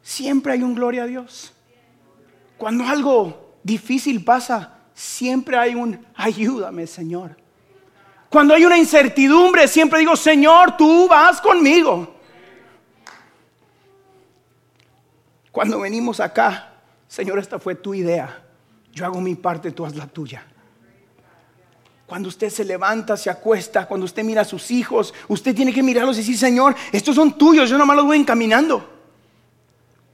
siempre 0.00 0.54
hay 0.54 0.62
un 0.62 0.74
gloria 0.74 1.02
a 1.02 1.06
Dios. 1.06 1.52
Cuando 2.56 2.84
algo 2.84 3.58
difícil 3.62 4.24
pasa, 4.24 4.72
siempre 4.94 5.58
hay 5.58 5.74
un 5.74 6.02
ayúdame, 6.14 6.86
Señor. 6.86 7.36
Cuando 8.30 8.54
hay 8.54 8.64
una 8.64 8.78
incertidumbre, 8.78 9.68
siempre 9.68 9.98
digo, 9.98 10.16
Señor, 10.16 10.78
tú 10.78 11.08
vas 11.08 11.42
conmigo. 11.42 12.17
Cuando 15.52 15.80
venimos 15.80 16.20
acá, 16.20 16.72
Señor, 17.06 17.38
esta 17.38 17.58
fue 17.58 17.74
tu 17.74 17.94
idea. 17.94 18.42
Yo 18.92 19.04
hago 19.04 19.20
mi 19.20 19.34
parte, 19.34 19.70
tú 19.72 19.86
haz 19.86 19.96
la 19.96 20.06
tuya. 20.06 20.44
Cuando 22.06 22.28
usted 22.28 22.48
se 22.48 22.64
levanta, 22.64 23.16
se 23.16 23.28
acuesta, 23.28 23.86
cuando 23.86 24.06
usted 24.06 24.24
mira 24.24 24.42
a 24.42 24.44
sus 24.44 24.70
hijos, 24.70 25.12
usted 25.28 25.54
tiene 25.54 25.72
que 25.72 25.82
mirarlos 25.82 26.16
y 26.16 26.20
decir, 26.20 26.38
Señor, 26.38 26.74
estos 26.90 27.14
son 27.14 27.36
tuyos, 27.36 27.68
yo 27.68 27.76
nomás 27.76 27.96
los 27.96 28.06
voy 28.06 28.18
encaminando. 28.18 28.96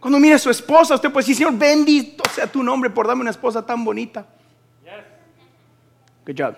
Cuando 0.00 0.18
mira 0.18 0.36
a 0.36 0.38
su 0.38 0.50
esposa, 0.50 0.96
usted 0.96 1.10
puede 1.12 1.22
decir, 1.22 1.36
Señor, 1.36 1.56
bendito 1.56 2.24
sea 2.30 2.46
tu 2.46 2.62
nombre 2.62 2.90
por 2.90 3.06
darme 3.06 3.22
una 3.22 3.30
esposa 3.30 3.64
tan 3.64 3.84
bonita. 3.84 4.26
Good 6.26 6.36
job. 6.36 6.56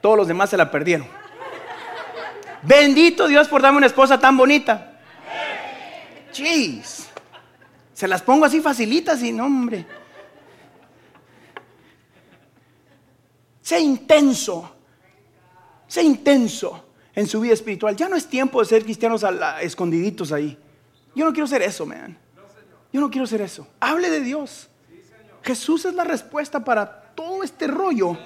Todos 0.00 0.16
los 0.16 0.28
demás 0.28 0.50
se 0.50 0.56
la 0.56 0.70
perdieron. 0.70 1.06
Bendito 2.62 3.26
Dios 3.26 3.48
por 3.48 3.60
darme 3.60 3.78
una 3.78 3.86
esposa 3.86 4.18
tan 4.18 4.36
bonita. 4.36 4.93
Jeez. 6.34 7.08
Se 7.92 8.08
las 8.08 8.22
pongo 8.22 8.44
así 8.44 8.60
facilitas 8.60 9.22
y 9.22 9.32
no, 9.32 9.46
hombre. 9.46 9.86
Sea 13.62 13.78
intenso. 13.78 14.70
Sea 15.86 16.02
intenso 16.02 16.84
en 17.14 17.26
su 17.26 17.40
vida 17.40 17.54
espiritual. 17.54 17.96
Ya 17.96 18.08
no 18.08 18.16
es 18.16 18.26
tiempo 18.26 18.60
de 18.60 18.66
ser 18.66 18.84
cristianos 18.84 19.24
escondiditos 19.62 20.32
ahí. 20.32 20.58
Yo 21.14 21.24
no 21.24 21.32
quiero 21.32 21.46
ser 21.46 21.62
eso, 21.62 21.86
man. 21.86 22.18
Yo 22.92 23.00
no 23.00 23.10
quiero 23.10 23.26
ser 23.26 23.40
eso. 23.40 23.66
Hable 23.80 24.10
de 24.10 24.20
Dios. 24.20 24.68
Jesús 25.42 25.84
es 25.84 25.94
la 25.94 26.04
respuesta 26.04 26.64
para 26.64 27.12
todo 27.14 27.42
este 27.42 27.66
rollo. 27.66 28.18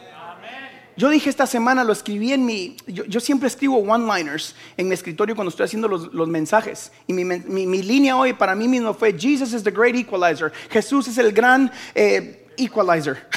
Yo 0.99 1.09
dije 1.11 1.31
esta 1.31 1.47
semana, 1.47 1.85
lo 1.85 1.93
escribí 1.93 2.33
en 2.33 2.45
mi, 2.45 2.77
yo, 2.89 3.21
siempre 3.21 3.47
escribo 3.47 3.77
one-liners 3.77 4.57
en 4.77 4.89
mi 4.89 4.95
escritorio 4.95 5.37
cuando 5.37 5.51
estoy 5.51 5.67
haciendo 5.67 5.87
los, 5.87 6.29
mensajes. 6.29 6.91
Y 7.07 7.13
mi, 7.13 7.83
línea 7.85 8.17
hoy 8.17 8.33
para 8.33 8.57
mí 8.57 8.67
mismo 8.67 8.93
fue, 8.93 9.17
Jesus 9.17 9.53
is 9.53 9.63
the 9.63 9.71
great 9.71 9.95
equalizer. 9.95 10.53
Jesús 10.69 11.07
es 11.07 11.17
el 11.19 11.31
gran 11.31 11.71
eh, 11.95 12.49
equalizer, 12.57 13.29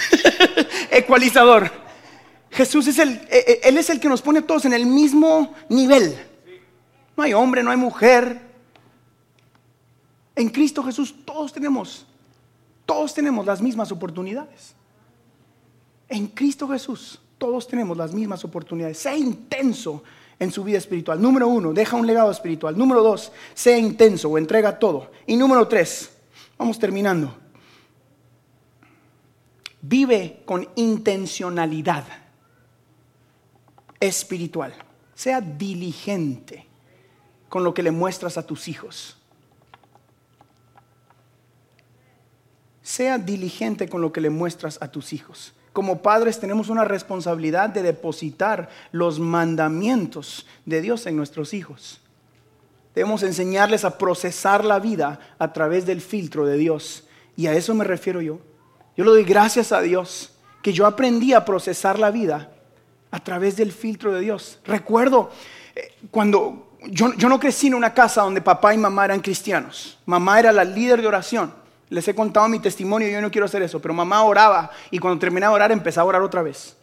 ecualizador. 0.91 1.69
Jesús 2.49 2.87
es 2.87 2.97
el, 2.97 3.09
eh, 3.09 3.29
eh, 3.29 3.61
Él 3.65 3.77
es 3.77 3.91
el 3.91 3.99
que 3.99 4.09
nos 4.09 4.23
pone 4.23 4.41
todos 4.41 4.65
en 4.65 4.73
el 4.73 4.87
mismo 4.87 5.53
nivel. 5.69 6.17
No 7.15 7.21
hay 7.21 7.33
hombre, 7.33 7.61
no 7.61 7.69
hay 7.69 7.77
mujer. 7.77 8.41
En 10.35 10.49
Cristo 10.49 10.81
Jesús 10.81 11.13
todos 11.23 11.53
tenemos, 11.53 12.07
todos 12.87 13.13
tenemos 13.13 13.45
las 13.45 13.61
mismas 13.61 13.91
oportunidades. 13.91 14.73
En 16.09 16.25
Cristo 16.25 16.67
Jesús 16.67 17.19
todos 17.41 17.67
tenemos 17.67 17.97
las 17.97 18.13
mismas 18.13 18.45
oportunidades. 18.45 18.99
Sea 18.99 19.17
intenso 19.17 20.03
en 20.37 20.51
su 20.51 20.63
vida 20.63 20.77
espiritual. 20.77 21.19
Número 21.19 21.47
uno, 21.47 21.73
deja 21.73 21.95
un 21.95 22.05
legado 22.05 22.29
espiritual. 22.29 22.77
Número 22.77 23.01
dos, 23.01 23.31
sea 23.55 23.79
intenso 23.79 24.29
o 24.29 24.37
entrega 24.37 24.77
todo. 24.77 25.09
Y 25.25 25.35
número 25.35 25.67
tres, 25.67 26.11
vamos 26.55 26.77
terminando. 26.77 27.35
Vive 29.81 30.43
con 30.45 30.69
intencionalidad 30.75 32.03
espiritual. 33.99 34.75
Sea 35.15 35.41
diligente 35.41 36.67
con 37.49 37.63
lo 37.63 37.73
que 37.73 37.81
le 37.81 37.89
muestras 37.89 38.37
a 38.37 38.45
tus 38.45 38.67
hijos. 38.67 39.17
Sea 42.83 43.17
diligente 43.17 43.89
con 43.89 43.99
lo 43.99 44.11
que 44.11 44.21
le 44.21 44.29
muestras 44.29 44.77
a 44.79 44.91
tus 44.91 45.11
hijos. 45.11 45.55
Como 45.73 46.01
padres 46.01 46.39
tenemos 46.39 46.69
una 46.69 46.83
responsabilidad 46.83 47.69
de 47.69 47.81
depositar 47.81 48.69
los 48.91 49.19
mandamientos 49.19 50.45
de 50.65 50.81
Dios 50.81 51.05
en 51.05 51.15
nuestros 51.15 51.53
hijos. 51.53 52.01
Debemos 52.93 53.23
enseñarles 53.23 53.85
a 53.85 53.97
procesar 53.97 54.65
la 54.65 54.79
vida 54.79 55.19
a 55.39 55.53
través 55.53 55.85
del 55.85 56.01
filtro 56.01 56.45
de 56.45 56.57
Dios. 56.57 57.05
Y 57.37 57.47
a 57.47 57.53
eso 57.53 57.73
me 57.73 57.85
refiero 57.85 58.21
yo. 58.21 58.39
Yo 58.97 59.05
le 59.05 59.11
doy 59.11 59.23
gracias 59.23 59.71
a 59.71 59.81
Dios 59.81 60.33
que 60.61 60.73
yo 60.73 60.85
aprendí 60.85 61.33
a 61.33 61.45
procesar 61.45 61.97
la 61.97 62.11
vida 62.11 62.51
a 63.09 63.19
través 63.19 63.55
del 63.55 63.71
filtro 63.71 64.11
de 64.13 64.21
Dios. 64.21 64.59
Recuerdo 64.65 65.31
eh, 65.73 65.93
cuando 66.11 66.77
yo, 66.87 67.13
yo 67.13 67.29
no 67.29 67.39
crecí 67.39 67.67
en 67.67 67.75
una 67.75 67.93
casa 67.93 68.23
donde 68.23 68.41
papá 68.41 68.73
y 68.73 68.77
mamá 68.77 69.05
eran 69.05 69.21
cristianos. 69.21 69.97
Mamá 70.05 70.39
era 70.39 70.51
la 70.51 70.65
líder 70.65 71.01
de 71.01 71.07
oración. 71.07 71.60
Les 71.91 72.07
he 72.07 72.15
contado 72.15 72.47
mi 72.47 72.59
testimonio, 72.59 73.09
yo 73.09 73.19
no 73.19 73.29
quiero 73.29 73.45
hacer 73.45 73.61
eso, 73.63 73.81
pero 73.81 73.93
mamá 73.93 74.23
oraba 74.23 74.71
y 74.91 74.97
cuando 74.97 75.19
terminaba 75.19 75.51
de 75.51 75.55
orar 75.55 75.71
empezaba 75.73 76.05
a 76.05 76.07
orar 76.07 76.21
otra 76.21 76.41
vez. 76.41 76.77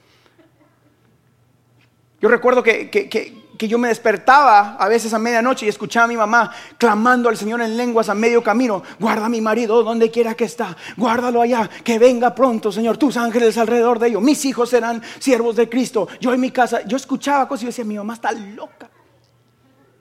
Yo 2.20 2.28
recuerdo 2.28 2.62
que, 2.62 2.90
que, 2.90 3.68
yo 3.68 3.78
me 3.78 3.88
despertaba 3.88 4.76
a 4.78 4.86
veces 4.86 5.14
a 5.14 5.18
medianoche 5.18 5.64
y 5.64 5.70
escuchaba 5.70 6.04
a 6.04 6.08
mi 6.08 6.16
mamá 6.18 6.52
clamando 6.76 7.30
al 7.30 7.38
Señor 7.38 7.62
en 7.62 7.78
lenguas 7.78 8.10
a 8.10 8.14
medio 8.14 8.42
camino, 8.42 8.82
guarda 9.00 9.26
a 9.26 9.28
mi 9.30 9.40
marido 9.40 9.82
donde 9.82 10.10
quiera 10.10 10.34
que 10.34 10.44
está, 10.44 10.76
guárdalo 10.98 11.40
allá, 11.40 11.70
que 11.82 11.98
venga 11.98 12.34
pronto, 12.34 12.70
Señor, 12.70 12.98
tus 12.98 13.16
ángeles 13.16 13.56
alrededor 13.56 13.98
de 13.98 14.08
ellos, 14.08 14.20
mis 14.20 14.44
hijos 14.44 14.68
serán 14.68 15.02
siervos 15.20 15.56
de 15.56 15.70
Cristo, 15.70 16.06
yo 16.20 16.34
en 16.34 16.40
mi 16.40 16.50
casa, 16.50 16.82
yo 16.86 16.98
escuchaba 16.98 17.48
cosas 17.48 17.62
y 17.62 17.66
decía, 17.66 17.84
mi 17.86 17.96
mamá 17.96 18.12
está 18.12 18.30
loca, 18.30 18.90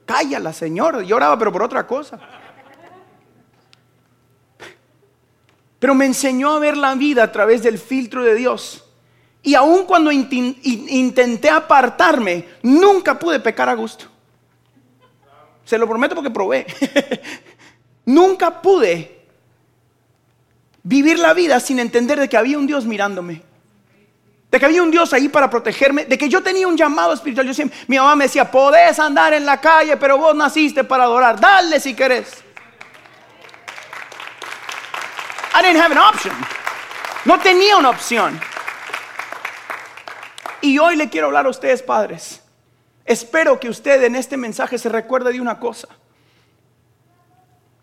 cállala, 0.06 0.52
Señor, 0.52 1.04
yo 1.04 1.16
oraba 1.16 1.40
pero 1.40 1.54
por 1.54 1.64
otra 1.64 1.88
cosa. 1.88 2.20
Pero 5.80 5.94
me 5.94 6.06
enseñó 6.06 6.52
a 6.52 6.60
ver 6.60 6.78
la 6.78 6.96
vida 6.96 7.24
a 7.24 7.32
través 7.32 7.62
del 7.64 7.78
filtro 7.78 8.24
de 8.24 8.36
Dios. 8.36 8.84
Y 9.44 9.56
aun 9.56 9.86
cuando 9.86 10.12
intenté 10.12 11.50
apartarme, 11.50 12.48
nunca 12.64 13.18
pude 13.18 13.40
pecar 13.40 13.70
a 13.70 13.76
gusto. 13.76 14.06
Se 15.64 15.78
lo 15.78 15.88
prometo 15.88 16.16
porque 16.16 16.32
probé. 16.32 16.66
nunca 18.06 18.62
pude 18.62 19.18
vivir 20.84 21.20
la 21.20 21.34
vida 21.34 21.60
sin 21.60 21.80
entender 21.80 22.20
de 22.20 22.28
que 22.30 22.38
había 22.38 22.58
un 22.58 22.66
Dios 22.66 22.86
mirándome. 22.86 23.44
De 24.50 24.60
que 24.60 24.66
había 24.66 24.82
un 24.82 24.92
Dios 24.92 25.12
ahí 25.14 25.28
para 25.28 25.50
protegerme, 25.50 26.06
de 26.06 26.18
que 26.18 26.30
yo 26.30 26.42
tenía 26.42 26.68
un 26.68 26.78
llamado 26.78 27.14
espiritual. 27.14 27.46
Yo 27.46 27.54
siempre, 27.54 27.78
mi 27.88 27.98
mamá 27.98 28.16
me 28.16 28.26
decía, 28.26 28.50
podés 28.50 28.98
andar 28.98 29.34
en 29.34 29.46
la 29.46 29.60
calle, 29.62 29.98
pero 29.98 30.18
vos 30.18 30.36
naciste 30.36 30.84
para 30.84 31.04
adorar. 31.04 31.40
Dale 31.40 31.80
si 31.80 31.94
querés. 31.94 32.44
I 35.58 35.62
didn't 35.64 35.82
have 35.82 35.92
an 35.92 35.98
option. 35.98 36.36
No 37.26 37.40
tenía 37.40 37.78
una 37.78 37.90
opción. 37.90 38.40
Y 40.62 40.78
hoy 40.78 40.96
le 40.96 41.10
quiero 41.10 41.28
hablar 41.28 41.48
a 41.48 41.50
ustedes, 41.50 41.82
padres. 41.82 42.44
Espero 43.04 43.60
que 43.60 43.68
usted 43.68 44.04
en 44.04 44.16
este 44.16 44.38
mensaje 44.38 44.78
se 44.78 44.88
recuerde 44.88 45.34
de 45.34 45.42
una 45.42 45.60
cosa. 45.60 45.88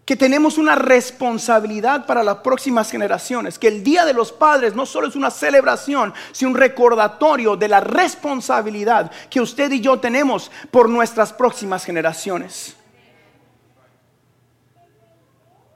Que 0.04 0.14
tenemos 0.14 0.56
una 0.56 0.76
responsabilidad 0.76 2.06
para 2.06 2.22
las 2.22 2.36
próximas 2.36 2.92
generaciones. 2.92 3.58
Que 3.58 3.68
el 3.68 3.82
Día 3.82 4.04
de 4.04 4.12
los 4.12 4.30
Padres 4.30 4.76
no 4.76 4.86
solo 4.86 5.08
es 5.08 5.16
una 5.16 5.32
celebración, 5.32 6.14
sino 6.30 6.52
un 6.52 6.56
recordatorio 6.56 7.56
de 7.56 7.68
la 7.68 7.80
responsabilidad 7.80 9.10
que 9.28 9.40
usted 9.40 9.72
y 9.72 9.80
yo 9.80 9.98
tenemos 9.98 10.52
por 10.70 10.88
nuestras 10.88 11.32
próximas 11.32 11.84
generaciones. 11.84 12.76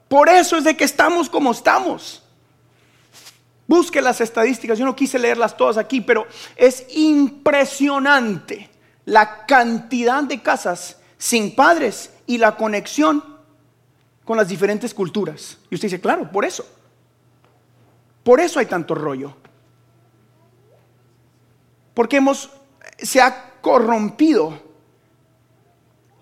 Por 0.09 0.27
eso 0.27 0.57
es 0.57 0.65
de 0.65 0.75
que 0.75 0.83
estamos 0.83 1.29
como 1.29 1.51
estamos. 1.51 2.21
Busque 3.67 4.01
las 4.01 4.19
estadísticas, 4.19 4.79
yo 4.79 4.85
no 4.85 4.95
quise 4.95 5.19
leerlas 5.19 5.55
todas 5.55 5.77
aquí, 5.77 6.01
pero 6.01 6.25
es 6.55 6.87
impresionante 6.89 8.67
la 9.05 9.45
cantidad 9.45 10.23
de 10.23 10.41
casas 10.41 10.97
sin 11.19 11.55
padres 11.55 12.11
y 12.25 12.39
la 12.39 12.55
conexión 12.55 13.23
con 14.25 14.37
las 14.37 14.47
diferentes 14.47 14.93
culturas. 14.93 15.59
Y 15.69 15.75
usted 15.75 15.87
dice, 15.87 16.01
claro, 16.01 16.31
por 16.31 16.45
eso. 16.45 16.65
Por 18.23 18.39
eso 18.39 18.59
hay 18.59 18.65
tanto 18.65 18.95
rollo. 18.95 19.35
Porque 21.93 22.17
hemos, 22.17 22.49
se 22.97 23.21
ha 23.21 23.59
corrompido 23.61 24.68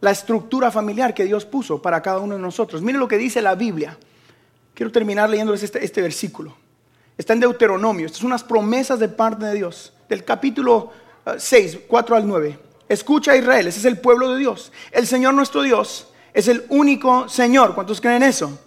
la 0.02 0.12
estructura 0.12 0.72
familiar 0.72 1.14
que 1.14 1.26
Dios 1.26 1.46
puso 1.46 1.82
para 1.82 2.02
cada 2.02 2.20
uno 2.20 2.36
de 2.36 2.42
nosotros. 2.42 2.82
Miren 2.82 3.00
lo 3.00 3.08
que 3.08 3.18
dice 3.18 3.42
la 3.42 3.56
Biblia. 3.56 3.98
Quiero 4.74 4.92
terminar 4.92 5.30
leyéndoles 5.30 5.64
este, 5.64 5.84
este 5.84 6.02
versículo. 6.02 6.56
Está 7.18 7.34
en 7.34 7.40
Deuteronomio. 7.40 8.06
Estas 8.06 8.20
son 8.20 8.28
unas 8.28 8.44
promesas 8.44 9.00
de 9.00 9.10
parte 9.10 9.46
de 9.46 9.56
Dios. 9.56 9.94
Del 10.08 10.24
capítulo 10.24 10.92
6, 11.38 11.76
uh, 11.76 11.80
4 11.88 12.16
al 12.16 12.28
9. 12.28 12.60
Escucha 12.88 13.36
Israel, 13.36 13.68
ese 13.68 13.80
es 13.80 13.86
el 13.86 14.00
pueblo 14.00 14.32
de 14.32 14.40
Dios. 14.40 14.72
El 14.92 15.08
Señor 15.08 15.34
nuestro 15.34 15.62
Dios 15.62 16.08
es 16.34 16.48
el 16.48 16.66
único 16.70 17.28
Señor. 17.28 17.74
¿Cuántos 17.74 18.00
creen 18.00 18.24
eso? 18.24 18.60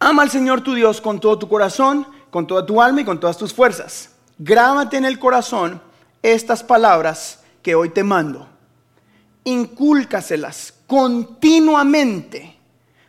Ama 0.00 0.22
al 0.22 0.30
Señor 0.30 0.62
tu 0.62 0.74
Dios 0.74 1.00
con 1.00 1.20
todo 1.20 1.38
tu 1.38 1.48
corazón, 1.48 2.06
con 2.30 2.46
toda 2.46 2.64
tu 2.64 2.80
alma 2.80 3.02
y 3.02 3.04
con 3.04 3.20
todas 3.20 3.36
tus 3.36 3.52
fuerzas. 3.52 4.10
Grábate 4.38 4.96
en 4.96 5.04
el 5.04 5.18
corazón 5.18 5.80
estas 6.22 6.64
palabras 6.64 7.40
que 7.62 7.74
hoy 7.74 7.90
te 7.90 8.02
mando 8.02 8.48
incúlcaselas 9.48 10.74
continuamente 10.86 12.56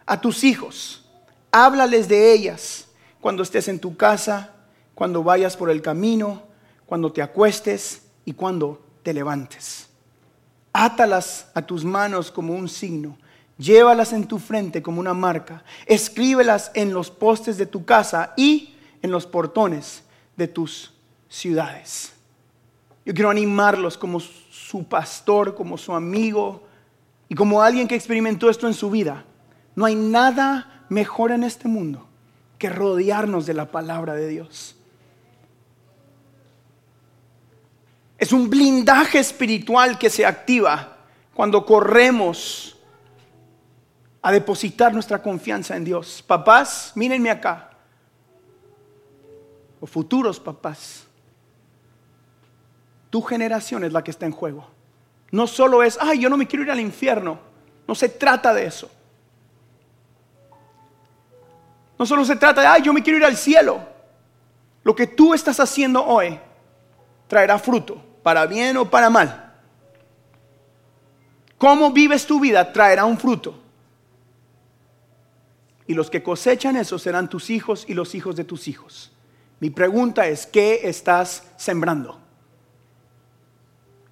a 0.06 0.20
tus 0.20 0.44
hijos. 0.44 1.06
Háblales 1.52 2.08
de 2.08 2.34
ellas 2.34 2.88
cuando 3.22 3.44
estés 3.44 3.68
en 3.68 3.80
tu 3.80 3.98
casa, 3.98 4.54
cuando 4.96 5.24
vayas 5.24 5.58
por 5.58 5.70
el 5.70 5.82
camino, 5.82 6.44
cuando 6.86 7.12
te 7.12 7.22
acuestes 7.22 8.04
y 8.26 8.34
cuando 8.34 8.82
te 9.04 9.14
levantes. 9.14 9.88
Átalas 10.74 11.48
a 11.54 11.62
tus 11.62 11.84
manos 11.84 12.32
como 12.32 12.54
un 12.54 12.70
signo. 12.70 13.18
Llévalas 13.58 14.14
en 14.14 14.26
tu 14.26 14.40
frente 14.40 14.82
como 14.82 15.00
una 15.00 15.14
marca. 15.14 15.64
Escríbelas 15.86 16.72
en 16.74 16.94
los 16.94 17.12
postes 17.12 17.58
de 17.58 17.66
tu 17.66 17.84
casa 17.84 18.34
y 18.38 18.76
en 19.02 19.12
los 19.12 19.26
portones 19.26 20.04
de 20.38 20.48
tus 20.48 20.94
ciudades. 21.28 22.14
Yo 23.10 23.16
quiero 23.16 23.32
animarlos 23.32 23.98
como 23.98 24.20
su 24.20 24.84
pastor, 24.84 25.56
como 25.56 25.80
su 25.80 25.96
amigo 25.96 26.68
y 27.28 27.34
como 27.34 27.60
alguien 27.60 27.88
que 27.88 27.96
experimentó 27.96 28.52
esto 28.52 28.68
en 28.68 28.76
su 28.76 28.92
vida. 28.92 29.26
No 29.74 29.86
hay 29.86 29.96
nada 29.96 30.86
mejor 30.90 31.32
en 31.32 31.44
este 31.44 31.68
mundo 31.68 32.08
que 32.60 32.70
rodearnos 32.70 33.48
de 33.48 33.56
la 33.56 33.72
palabra 33.72 34.14
de 34.14 34.28
Dios. 34.28 34.76
Es 38.20 38.32
un 38.32 38.48
blindaje 38.48 39.18
espiritual 39.18 39.98
que 39.98 40.12
se 40.12 40.24
activa 40.24 40.98
cuando 41.34 41.66
corremos 41.66 42.78
a 44.22 44.32
depositar 44.32 44.94
nuestra 44.94 45.20
confianza 45.24 45.76
en 45.76 45.84
Dios. 45.84 46.24
Papás, 46.28 46.92
mírenme 46.94 47.32
acá. 47.32 47.72
O 49.80 49.88
futuros 49.88 50.40
papás. 50.40 51.09
Tu 53.10 53.22
generación 53.22 53.84
es 53.84 53.94
la 53.94 54.04
que 54.04 54.12
está 54.12 54.26
en 54.26 54.32
juego. 54.32 54.68
No 55.32 55.48
solo 55.48 55.84
es, 55.84 55.98
ay, 56.02 56.20
yo 56.20 56.30
no 56.30 56.38
me 56.38 56.48
quiero 56.48 56.64
ir 56.64 56.72
al 56.72 56.80
infierno. 56.80 57.40
No 57.88 57.96
se 57.96 58.10
trata 58.10 58.54
de 58.54 58.66
eso. 58.66 58.90
No 61.98 62.06
solo 62.06 62.24
se 62.24 62.36
trata 62.36 62.62
de, 62.62 62.68
ay, 62.68 62.82
yo 62.82 62.94
me 62.94 63.04
quiero 63.04 63.18
ir 63.18 63.26
al 63.26 63.36
cielo. 63.36 63.82
Lo 64.84 64.96
que 64.96 65.08
tú 65.08 65.34
estás 65.34 65.60
haciendo 65.60 66.06
hoy 66.06 66.40
traerá 67.28 67.60
fruto, 67.60 68.02
para 68.24 68.46
bien 68.46 68.78
o 68.78 68.90
para 68.90 69.10
mal. 69.10 69.54
Cómo 71.58 71.92
vives 71.92 72.26
tu 72.26 72.40
vida 72.40 72.72
traerá 72.72 73.06
un 73.06 73.18
fruto. 73.18 73.60
Y 75.88 75.94
los 75.94 76.10
que 76.10 76.24
cosechan 76.24 76.78
eso 76.78 76.98
serán 76.98 77.30
tus 77.30 77.50
hijos 77.50 77.86
y 77.88 77.96
los 77.96 78.16
hijos 78.16 78.36
de 78.36 78.46
tus 78.46 78.68
hijos. 78.68 79.12
Mi 79.60 79.70
pregunta 79.70 80.28
es, 80.28 80.46
¿qué 80.46 80.82
estás 80.84 81.44
sembrando? 81.58 82.20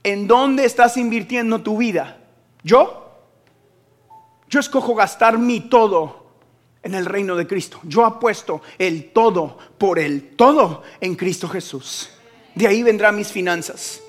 ¿En 0.07 0.25
dónde 0.25 0.63
estás 0.63 0.95
invirtiendo 0.95 1.59
tu 1.59 1.75
vida? 1.75 2.15
¿Yo? 2.63 3.11
Yo 4.49 4.61
escojo 4.61 4.95
gastar 4.95 5.37
mi 5.37 5.59
todo 5.59 6.27
en 6.81 6.95
el 6.95 7.05
reino 7.05 7.35
de 7.35 7.45
Cristo. 7.45 7.81
Yo 7.83 8.05
apuesto 8.05 8.61
el 8.77 9.11
todo 9.11 9.57
por 9.77 9.99
el 9.99 10.37
todo 10.37 10.83
en 11.01 11.15
Cristo 11.15 11.49
Jesús. 11.49 12.09
De 12.55 12.67
ahí 12.67 12.83
vendrán 12.83 13.17
mis 13.17 13.33
finanzas. 13.33 14.01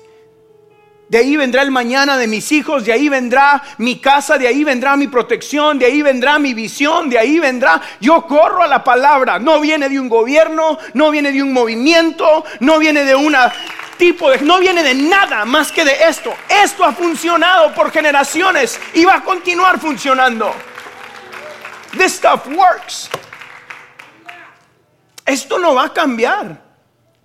De 1.09 1.17
ahí 1.17 1.35
vendrá 1.35 1.63
el 1.63 1.71
mañana 1.71 2.17
de 2.17 2.27
mis 2.27 2.49
hijos, 2.53 2.85
de 2.85 2.93
ahí 2.93 3.09
vendrá 3.09 3.61
mi 3.77 3.99
casa, 3.99 4.37
de 4.37 4.47
ahí 4.47 4.63
vendrá 4.63 4.95
mi 4.95 5.07
protección, 5.07 5.79
de 5.79 5.87
ahí 5.87 6.01
vendrá 6.01 6.39
mi 6.39 6.53
visión, 6.53 7.09
de 7.09 7.19
ahí 7.19 7.39
vendrá. 7.39 7.81
Yo 7.99 8.25
corro 8.25 8.63
a 8.63 8.67
la 8.67 8.85
palabra. 8.85 9.37
No 9.37 9.59
viene 9.59 9.89
de 9.89 9.99
un 9.99 10.07
gobierno, 10.07 10.77
no 10.93 11.11
viene 11.11 11.33
de 11.33 11.43
un 11.43 11.51
movimiento, 11.51 12.45
no 12.61 12.79
viene 12.79 13.03
de 13.03 13.15
un 13.15 13.35
tipo 13.99 14.31
de, 14.31 14.39
no 14.39 14.59
viene 14.59 14.81
de 14.81 14.95
nada 14.95 15.45
más 15.45 15.71
que 15.71 15.85
de 15.85 16.05
esto. 16.05 16.33
Esto 16.49 16.83
ha 16.83 16.93
funcionado 16.93 17.71
por 17.75 17.91
generaciones 17.91 18.79
y 18.95 19.05
va 19.05 19.15
a 19.15 19.23
continuar 19.23 19.79
funcionando. 19.79 20.51
This 21.91 22.13
stuff 22.13 22.47
works. 22.47 23.09
Esto 25.23 25.59
no 25.59 25.75
va 25.75 25.83
a 25.83 25.93
cambiar. 25.93 26.59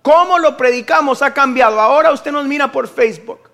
¿Cómo 0.03 0.37
lo 0.37 0.55
predicamos 0.55 1.23
ha 1.23 1.33
cambiado? 1.33 1.81
Ahora 1.81 2.11
usted 2.11 2.31
nos 2.31 2.45
mira 2.45 2.71
por 2.71 2.87
Facebook 2.87 3.49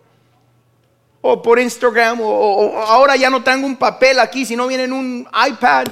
o 1.21 1.41
por 1.41 1.59
Instagram 1.59 2.19
o, 2.21 2.83
ahora 2.85 3.15
ya 3.15 3.29
no 3.29 3.41
tengo 3.41 3.65
un 3.65 3.77
papel 3.77 4.19
aquí, 4.19 4.45
si 4.45 4.57
no 4.57 4.67
viene 4.67 4.83
en 4.83 4.91
un 4.91 5.27
iPad. 5.47 5.87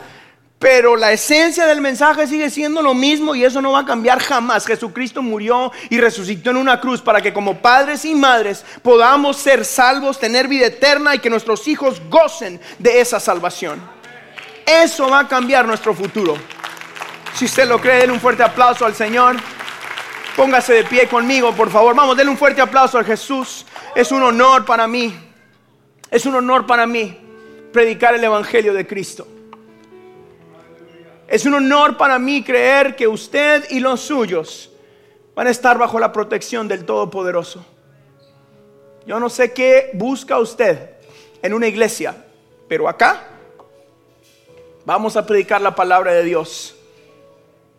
Pero 0.60 0.98
la 0.98 1.14
esencia 1.14 1.66
del 1.66 1.80
mensaje 1.80 2.28
sigue 2.28 2.50
siendo 2.50 2.82
lo 2.82 2.94
mismo 2.94 3.34
y 3.34 3.46
eso 3.46 3.62
no 3.62 3.72
va 3.72 3.80
a 3.80 3.86
cambiar 3.86 4.20
jamás. 4.20 4.66
Jesucristo 4.66 5.22
murió 5.22 5.72
y 5.90 5.98
resucitó 6.02 6.50
en 6.50 6.58
una 6.58 6.82
cruz 6.82 7.02
para 7.02 7.22
que 7.22 7.32
como 7.32 7.62
padres 7.62 8.04
y 8.04 8.14
madres 8.14 8.66
podamos 8.82 9.38
ser 9.38 9.64
salvos, 9.64 10.20
tener 10.20 10.50
vida 10.50 10.66
eterna 10.66 11.16
y 11.16 11.20
que 11.20 11.30
nuestros 11.30 11.66
hijos 11.70 12.02
gocen 12.10 12.60
de 12.78 13.00
esa 13.00 13.22
salvación. 13.22 13.82
Eso 14.66 15.10
va 15.10 15.20
a 15.20 15.28
cambiar 15.30 15.66
nuestro 15.66 15.94
futuro. 15.94 16.38
Si 17.34 17.46
usted 17.46 17.66
lo 17.66 17.80
cree, 17.80 18.00
denle 18.00 18.14
un 18.14 18.20
fuerte 18.20 18.44
aplauso 18.44 18.86
al 18.86 18.94
Señor. 18.94 19.38
Póngase 20.36 20.74
de 20.74 20.84
pie 20.84 21.08
conmigo, 21.08 21.54
por 21.56 21.70
favor. 21.70 21.96
Vamos, 21.96 22.18
denle 22.18 22.32
un 22.32 22.38
fuerte 22.38 22.60
aplauso 22.60 23.00
a 23.00 23.04
Jesús. 23.06 23.66
Es 23.96 24.12
un 24.12 24.24
honor 24.24 24.66
para 24.66 24.88
mí. 24.88 25.18
Es 26.12 26.26
un 26.26 26.36
honor 26.36 26.68
para 26.68 26.86
mí 26.86 27.18
predicar 27.72 28.14
el 28.14 28.24
Evangelio 28.26 28.74
de 28.74 28.86
Cristo. 28.86 29.26
Es 31.30 31.46
un 31.46 31.54
honor 31.54 31.96
para 31.96 32.20
mí 32.20 32.44
creer 32.44 32.96
que 32.96 33.08
usted 33.08 33.70
y 33.70 33.80
los 33.80 34.02
suyos 34.02 34.72
van 35.36 35.48
a 35.48 35.52
estar 35.52 35.78
bajo 35.78 36.00
la 36.00 36.12
protección 36.12 36.68
del 36.68 36.86
Todopoderoso. 36.86 37.66
Yo 39.06 39.20
no 39.20 39.30
sé 39.30 39.54
qué 39.54 39.92
busca 39.94 40.38
usted 40.40 40.90
en 41.42 41.54
una 41.54 41.68
iglesia, 41.68 42.26
pero 42.68 42.90
acá 42.90 43.30
Vamos 44.90 45.16
a 45.18 45.26
predicar 45.28 45.62
la 45.62 45.76
palabra 45.76 46.14
de 46.14 46.24
Dios 46.24 46.76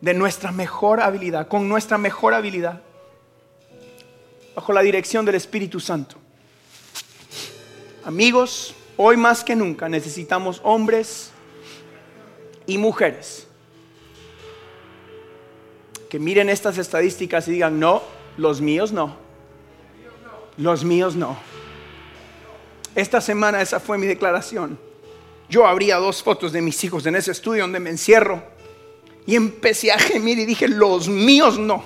de 0.01 0.15
nuestra 0.15 0.53
mejor 0.53 1.01
habilidad, 1.01 1.49
con 1.49 1.69
nuestra 1.69 1.99
mejor 1.99 2.35
habilidad, 2.35 2.83
bajo 4.55 4.73
la 4.73 4.81
dirección 4.83 5.25
del 5.25 5.35
Espíritu 5.35 5.81
Santo. 5.81 6.15
Amigos, 8.05 8.77
hoy 8.97 9.17
más 9.17 9.43
que 9.43 9.57
nunca 9.57 9.89
necesitamos 9.89 10.61
hombres 10.63 11.33
y 12.73 12.79
mujeres 12.79 13.47
que 16.09 16.19
miren 16.19 16.49
estas 16.49 16.79
estadísticas 16.79 17.47
y 17.49 17.53
digan, 17.53 17.79
no, 17.79 18.03
los 18.37 18.61
míos 18.61 18.93
no. 18.93 19.17
Los 20.57 20.85
míos 20.85 21.15
no. 21.15 21.39
Esta 22.95 23.21
semana 23.21 23.63
esa 23.63 23.79
fue 23.79 23.97
mi 23.97 24.07
declaración 24.07 24.79
yo 25.51 25.67
abría 25.67 25.97
dos 25.97 26.23
fotos 26.23 26.53
de 26.53 26.63
mis 26.63 26.83
hijos 26.85 27.05
en 27.07 27.17
ese 27.17 27.33
estudio 27.33 27.63
donde 27.63 27.81
me 27.81 27.91
encierro 27.91 28.43
y 29.27 29.35
empecé 29.35 29.91
a 29.91 29.99
gemir 29.99 30.39
y 30.39 30.47
dije, 30.47 30.69
los 30.69 31.09
míos 31.09 31.59
no. 31.59 31.85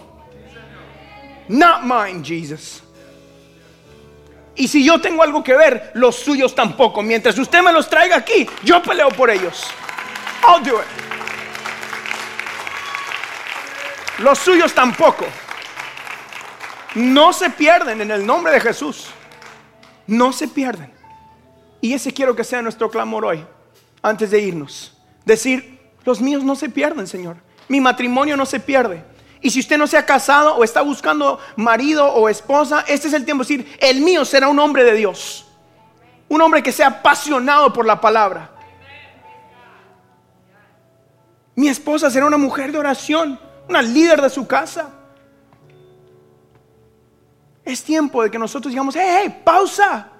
Not 1.49 1.83
mine, 1.83 2.23
Jesus. 2.23 2.83
Y 4.55 4.69
si 4.69 4.85
yo 4.85 5.01
tengo 5.01 5.23
algo 5.23 5.43
que 5.43 5.55
ver, 5.55 5.91
los 5.95 6.15
suyos 6.17 6.55
tampoco. 6.55 7.03
Mientras 7.03 7.37
usted 7.39 7.61
me 7.63 7.73
los 7.73 7.89
traiga 7.89 8.17
aquí, 8.17 8.47
yo 8.63 8.83
peleo 8.83 9.09
por 9.09 9.31
ellos. 9.31 9.65
Los 14.19 14.39
suyos 14.39 14.73
tampoco. 14.75 15.25
No 16.95 17.33
se 17.33 17.51
pierden 17.51 18.01
en 18.01 18.11
el 18.11 18.25
nombre 18.25 18.53
de 18.53 18.61
Jesús. 18.61 19.09
No 20.07 20.33
se 20.33 20.49
pierden. 20.49 20.93
Y 21.81 21.93
ese 21.93 22.13
quiero 22.13 22.37
que 22.37 22.45
sea 22.45 22.63
nuestro 22.63 22.91
clamor 22.91 23.25
hoy 23.25 23.45
antes 24.03 24.31
de 24.31 24.41
irnos. 24.41 24.97
Decir, 25.25 25.81
los 26.05 26.21
míos 26.21 26.45
no 26.45 26.55
se 26.55 26.69
pierden, 26.69 27.07
Señor. 27.07 27.37
Mi 27.69 27.81
matrimonio 27.81 28.37
no 28.37 28.47
se 28.47 28.61
pierde. 28.61 29.05
Y 29.41 29.51
si 29.51 29.61
usted 29.61 29.77
no 29.77 29.87
se 29.87 29.99
ha 29.99 30.07
casado 30.07 30.55
o 30.57 30.65
está 30.65 30.81
buscando 30.81 31.39
marido 31.57 32.07
o 32.07 32.29
esposa, 32.29 32.85
este 32.89 33.09
es 33.09 33.15
el 33.15 33.25
tiempo 33.25 33.45
de 33.45 33.57
decir, 33.57 33.77
el 33.81 34.01
mío 34.01 34.25
será 34.25 34.49
un 34.49 34.59
hombre 34.59 34.85
de 34.85 34.95
Dios. 34.95 35.47
Un 36.29 36.41
hombre 36.41 36.63
que 36.63 36.73
sea 36.73 36.87
apasionado 36.87 37.73
por 37.73 37.85
la 37.85 38.01
palabra. 38.01 38.54
Mi 41.55 41.69
esposa 41.69 42.11
será 42.11 42.27
una 42.27 42.37
mujer 42.37 42.73
de 42.73 42.79
oración, 42.79 43.39
una 43.69 43.83
líder 43.83 44.21
de 44.21 44.31
su 44.31 44.47
casa. 44.47 44.91
Es 47.65 47.83
tiempo 47.83 48.23
de 48.23 48.31
que 48.31 48.39
nosotros 48.39 48.73
digamos, 48.73 48.95
hey, 48.97 49.21
hey, 49.23 49.43
pausa. 49.45 50.11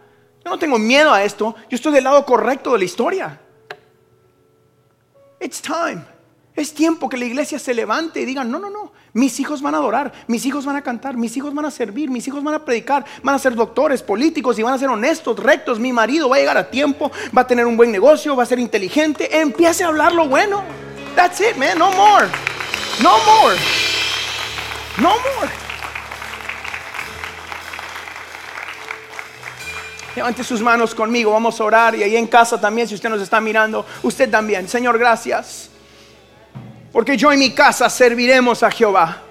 Yo 0.45 0.51
no 0.51 0.59
tengo 0.59 0.79
miedo 0.79 1.13
a 1.13 1.23
esto. 1.23 1.55
Yo 1.69 1.75
estoy 1.77 1.93
del 1.93 2.05
lado 2.05 2.25
correcto 2.25 2.73
de 2.73 2.79
la 2.79 2.85
historia. 2.85 3.41
It's 5.41 5.61
time. 5.61 6.05
Es 6.55 6.73
tiempo 6.73 7.09
que 7.09 7.17
la 7.17 7.25
iglesia 7.25 7.59
se 7.59 7.75
levante 7.75 8.21
y 8.21 8.25
diga, 8.25 8.45
no, 8.45 8.61
no, 8.61 8.71
no, 8.71 8.93
mis 9.13 9.41
hijos 9.41 9.61
van 9.61 9.75
a 9.75 9.79
adorar, 9.79 10.13
mis 10.29 10.47
hijos 10.47 10.65
van 10.65 10.77
a 10.77 10.83
cantar, 10.83 11.17
mis 11.17 11.37
hijos 11.37 11.53
van 11.53 11.65
a 11.65 11.71
servir, 11.73 12.11
mis 12.11 12.29
hijos 12.29 12.45
van 12.45 12.55
a 12.55 12.65
predicar, 12.65 13.05
van 13.25 13.35
a 13.35 13.41
ser 13.41 13.57
doctores, 13.57 14.05
políticos 14.05 14.57
y 14.57 14.63
van 14.63 14.73
a 14.73 14.79
ser 14.79 14.89
honestos, 14.89 15.37
rectos. 15.37 15.81
Mi 15.81 15.93
marido 15.93 16.29
va 16.29 16.37
a 16.37 16.39
llegar 16.39 16.57
a 16.57 16.71
tiempo, 16.71 17.11
va 17.37 17.43
a 17.43 17.47
tener 17.47 17.67
un 17.67 17.77
buen 17.77 17.91
negocio, 17.91 18.37
va 18.37 18.45
a 18.45 18.47
ser 18.47 18.61
inteligente. 18.61 19.41
Empiece 19.41 19.83
a 19.83 19.89
hablar 19.89 20.13
lo 20.13 20.29
bueno. 20.29 20.63
That's 21.15 21.41
it, 21.41 21.57
man. 21.57 21.79
No 21.79 21.91
more. 21.93 22.29
No 23.03 23.19
more. 23.25 23.57
No 24.99 25.11
more. 25.11 25.51
Levante 30.17 30.45
sus 30.45 30.61
manos 30.61 30.95
conmigo, 30.95 31.33
vamos 31.33 31.61
a 31.61 31.65
orar 31.65 31.97
y 31.97 32.05
ahí 32.05 32.17
en 32.17 32.29
casa 32.29 32.61
también, 32.61 32.87
si 32.87 32.95
usted 32.95 33.09
nos 33.09 33.21
está 33.21 33.41
mirando, 33.41 33.85
usted 34.05 34.31
también. 34.31 34.69
Señor, 34.69 34.97
gracias. 34.97 35.71
Porque 36.93 37.17
yo 37.17 37.33
y 37.33 37.37
mi 37.37 37.51
casa 37.51 37.91
serviremos 37.91 38.63
a 38.63 38.71
Jehová. 38.71 39.23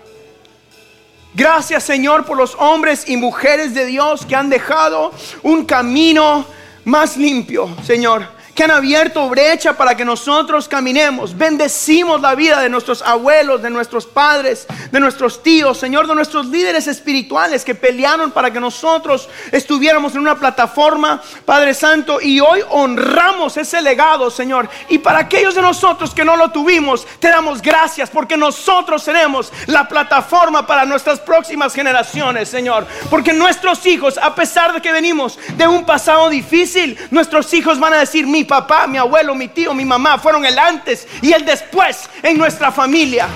Gracias 1.34 1.84
Señor 1.84 2.26
por 2.26 2.38
los 2.38 2.54
hombres 2.60 3.08
y 3.08 3.18
mujeres 3.18 3.74
de 3.74 3.86
Dios 3.86 4.26
que 4.26 4.36
han 4.36 4.50
dejado 4.50 5.12
un 5.42 5.66
camino 5.66 6.46
más 6.84 7.18
limpio, 7.18 7.70
Señor 7.84 8.28
que 8.54 8.64
han 8.64 8.72
abierto 8.72 9.28
brecha 9.30 9.74
para 9.74 9.95
que 9.95 10.06
nosotros 10.06 10.68
caminemos. 10.68 11.36
Bendecimos 11.38 12.22
la 12.22 12.36
vida 12.36 12.62
de 12.62 12.70
nuestros 12.70 13.01
abuelos, 13.01 13.62
de 13.62 13.70
nuestros 13.70 14.06
padres, 14.06 14.68
de 14.91 14.99
nuestros 14.99 15.41
tíos, 15.41 15.78
Señor, 15.78 16.08
de 16.08 16.16
nuestros 16.16 16.45
líderes 16.47 16.88
espirituales 16.88 17.66
que 17.66 17.76
pelearon 17.76 18.32
para 18.32 18.51
que 18.51 18.60
nosotros 18.60 19.28
estuviéramos 19.51 20.14
en 20.14 20.22
una 20.22 20.36
plataforma, 20.36 21.22
Padre 21.45 21.74
Santo, 21.74 22.22
y 22.22 22.39
hoy 22.39 22.62
honramos 22.70 23.58
ese 23.58 23.82
legado, 23.82 24.30
Señor. 24.30 24.70
Y 24.89 24.99
para 24.99 25.20
aquellos 25.20 25.56
de 25.56 25.62
nosotros 25.62 26.14
que 26.14 26.26
no 26.26 26.36
lo 26.36 26.51
tuvimos, 26.51 27.08
te 27.20 27.30
damos 27.30 27.62
gracias 27.62 28.10
porque 28.10 28.38
nosotros 28.38 29.04
seremos 29.04 29.51
la 29.68 29.88
plataforma 29.88 30.68
para 30.68 30.86
nuestras 30.86 31.20
próximas 31.20 31.74
generaciones, 31.74 32.49
Señor. 32.49 32.86
Porque 33.10 33.34
nuestros 33.34 33.86
hijos, 33.86 34.18
a 34.18 34.36
pesar 34.36 34.74
de 34.74 34.82
que 34.82 34.91
venimos 34.91 35.39
de 35.58 35.68
un 35.68 35.86
pasado 35.86 36.30
difícil, 36.30 36.97
nuestros 37.10 37.54
hijos 37.54 37.80
van 37.80 37.93
a 37.93 37.99
decir, 37.99 38.28
papá, 38.46 38.88
mi 38.88 38.98
abuelo, 38.98 39.36
mi 39.36 39.48
tío, 39.48 39.74
mi 39.74 39.86
mamá 39.86 40.18
fueron 40.18 40.46
el 40.46 40.58
antes 40.58 41.08
y 41.22 41.32
el 41.32 41.46
después 41.46 42.10
en 42.22 42.38
nuestra 42.38 42.72
familia. 42.72 43.28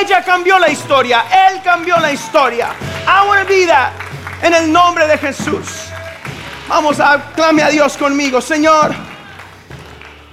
Ella 0.00 0.22
cambió 0.22 0.58
la 0.58 0.68
historia, 0.68 1.24
él 1.48 1.60
cambió 1.62 1.96
la 1.98 2.12
historia. 2.12 2.70
Ahora 3.06 3.44
vida 3.44 3.92
en 4.42 4.54
el 4.54 4.72
nombre 4.72 5.06
de 5.06 5.18
Jesús. 5.18 5.66
Vamos 6.68 7.00
a 7.00 7.32
clame 7.34 7.62
a 7.62 7.68
Dios 7.68 7.96
conmigo, 7.96 8.40
Señor. 8.40 8.94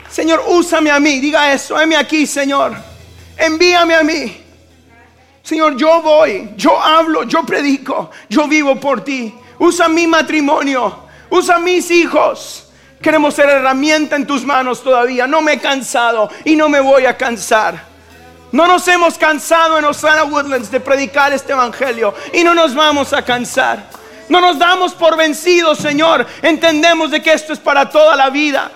Señor, 0.09 0.43
úsame 0.47 0.91
a 0.91 0.99
mí, 0.99 1.19
diga 1.19 1.51
eso, 1.51 1.80
heme 1.80 1.95
aquí, 1.95 2.25
Señor. 2.25 2.75
Envíame 3.38 3.95
a 3.95 4.03
mí. 4.03 4.43
Señor, 5.43 5.78
yo 5.78 6.01
voy, 6.01 6.49
yo 6.57 6.82
hablo, 6.82 7.23
yo 7.23 7.43
predico, 7.43 8.11
yo 8.30 8.47
vivo 8.47 8.75
por 8.80 9.03
ti. 9.03 9.34
Usa 9.59 9.88
mi 9.88 10.05
matrimonio, 10.05 11.05
usa 11.30 11.57
mis 11.59 11.89
hijos. 11.89 12.66
Queremos 13.01 13.35
ser 13.35 13.49
herramienta 13.49 14.15
en 14.15 14.25
tus 14.25 14.43
manos 14.43 14.83
todavía. 14.83 15.27
No 15.27 15.41
me 15.41 15.53
he 15.53 15.59
cansado 15.59 16.29
y 16.43 16.55
no 16.55 16.67
me 16.69 16.79
voy 16.79 17.05
a 17.05 17.15
cansar. 17.15 17.81
No 18.51 18.65
nos 18.65 18.87
hemos 18.87 19.17
cansado 19.17 19.77
en 19.77 19.85
Osana 19.85 20.23
Woodlands 20.23 20.71
de 20.71 20.79
predicar 20.79 21.33
este 21.33 21.51
evangelio 21.51 22.13
y 22.33 22.43
no 22.43 22.53
nos 22.53 22.73
vamos 22.73 23.13
a 23.13 23.21
cansar. 23.21 23.83
No 24.29 24.41
nos 24.41 24.57
damos 24.57 24.93
por 24.93 25.15
vencidos, 25.15 25.77
Señor. 25.77 26.25
Entendemos 26.41 27.11
de 27.11 27.21
que 27.21 27.33
esto 27.33 27.53
es 27.53 27.59
para 27.59 27.89
toda 27.89 28.15
la 28.15 28.29
vida. 28.29 28.71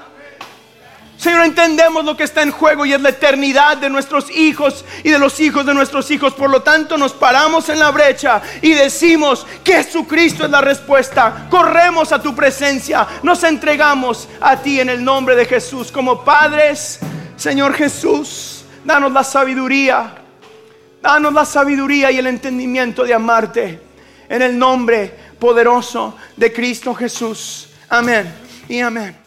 Señor, 1.22 1.46
entendemos 1.46 2.04
lo 2.04 2.18
que 2.18 2.24
está 2.24 2.42
en 2.42 2.50
juego 2.50 2.84
y 2.84 2.94
es 2.94 3.00
la 3.00 3.10
eternidad 3.10 3.78
de 3.78 3.92
nuestros 3.92 4.32
hijos 4.32 4.84
y 5.04 5.12
de 5.12 5.20
los 5.20 5.40
hijos 5.40 5.64
de 5.64 5.76
nuestros 5.76 6.10
hijos. 6.10 6.34
Por 6.34 6.50
lo 6.50 6.64
tanto, 6.64 6.98
nos 6.98 7.14
paramos 7.14 7.70
en 7.70 7.78
la 7.78 7.92
brecha 7.92 8.42
y 8.60 8.72
decimos 8.72 9.46
que 9.64 9.84
Jesucristo 9.84 10.46
es 10.46 10.50
la 10.50 10.62
respuesta. 10.62 11.46
Corremos 11.52 12.12
a 12.12 12.20
tu 12.20 12.34
presencia, 12.34 13.08
nos 13.22 13.44
entregamos 13.44 14.28
a 14.40 14.58
ti 14.58 14.80
en 14.80 14.90
el 14.90 15.04
nombre 15.04 15.36
de 15.36 15.46
Jesús 15.46 15.92
como 15.92 16.26
padres. 16.26 16.98
Señor 17.36 17.76
Jesús, 17.76 18.66
danos 18.84 19.12
la 19.12 19.24
sabiduría, 19.24 20.16
danos 21.04 21.34
la 21.34 21.46
sabiduría 21.46 22.10
y 22.10 22.18
el 22.18 22.26
entendimiento 22.26 23.04
de 23.04 23.14
amarte 23.14 23.80
en 24.28 24.42
el 24.42 24.58
nombre 24.58 25.16
poderoso 25.38 26.18
de 26.36 26.52
Cristo 26.52 26.96
Jesús. 26.96 27.70
Amén 27.90 28.34
y 28.68 28.80
amén. 28.80 29.21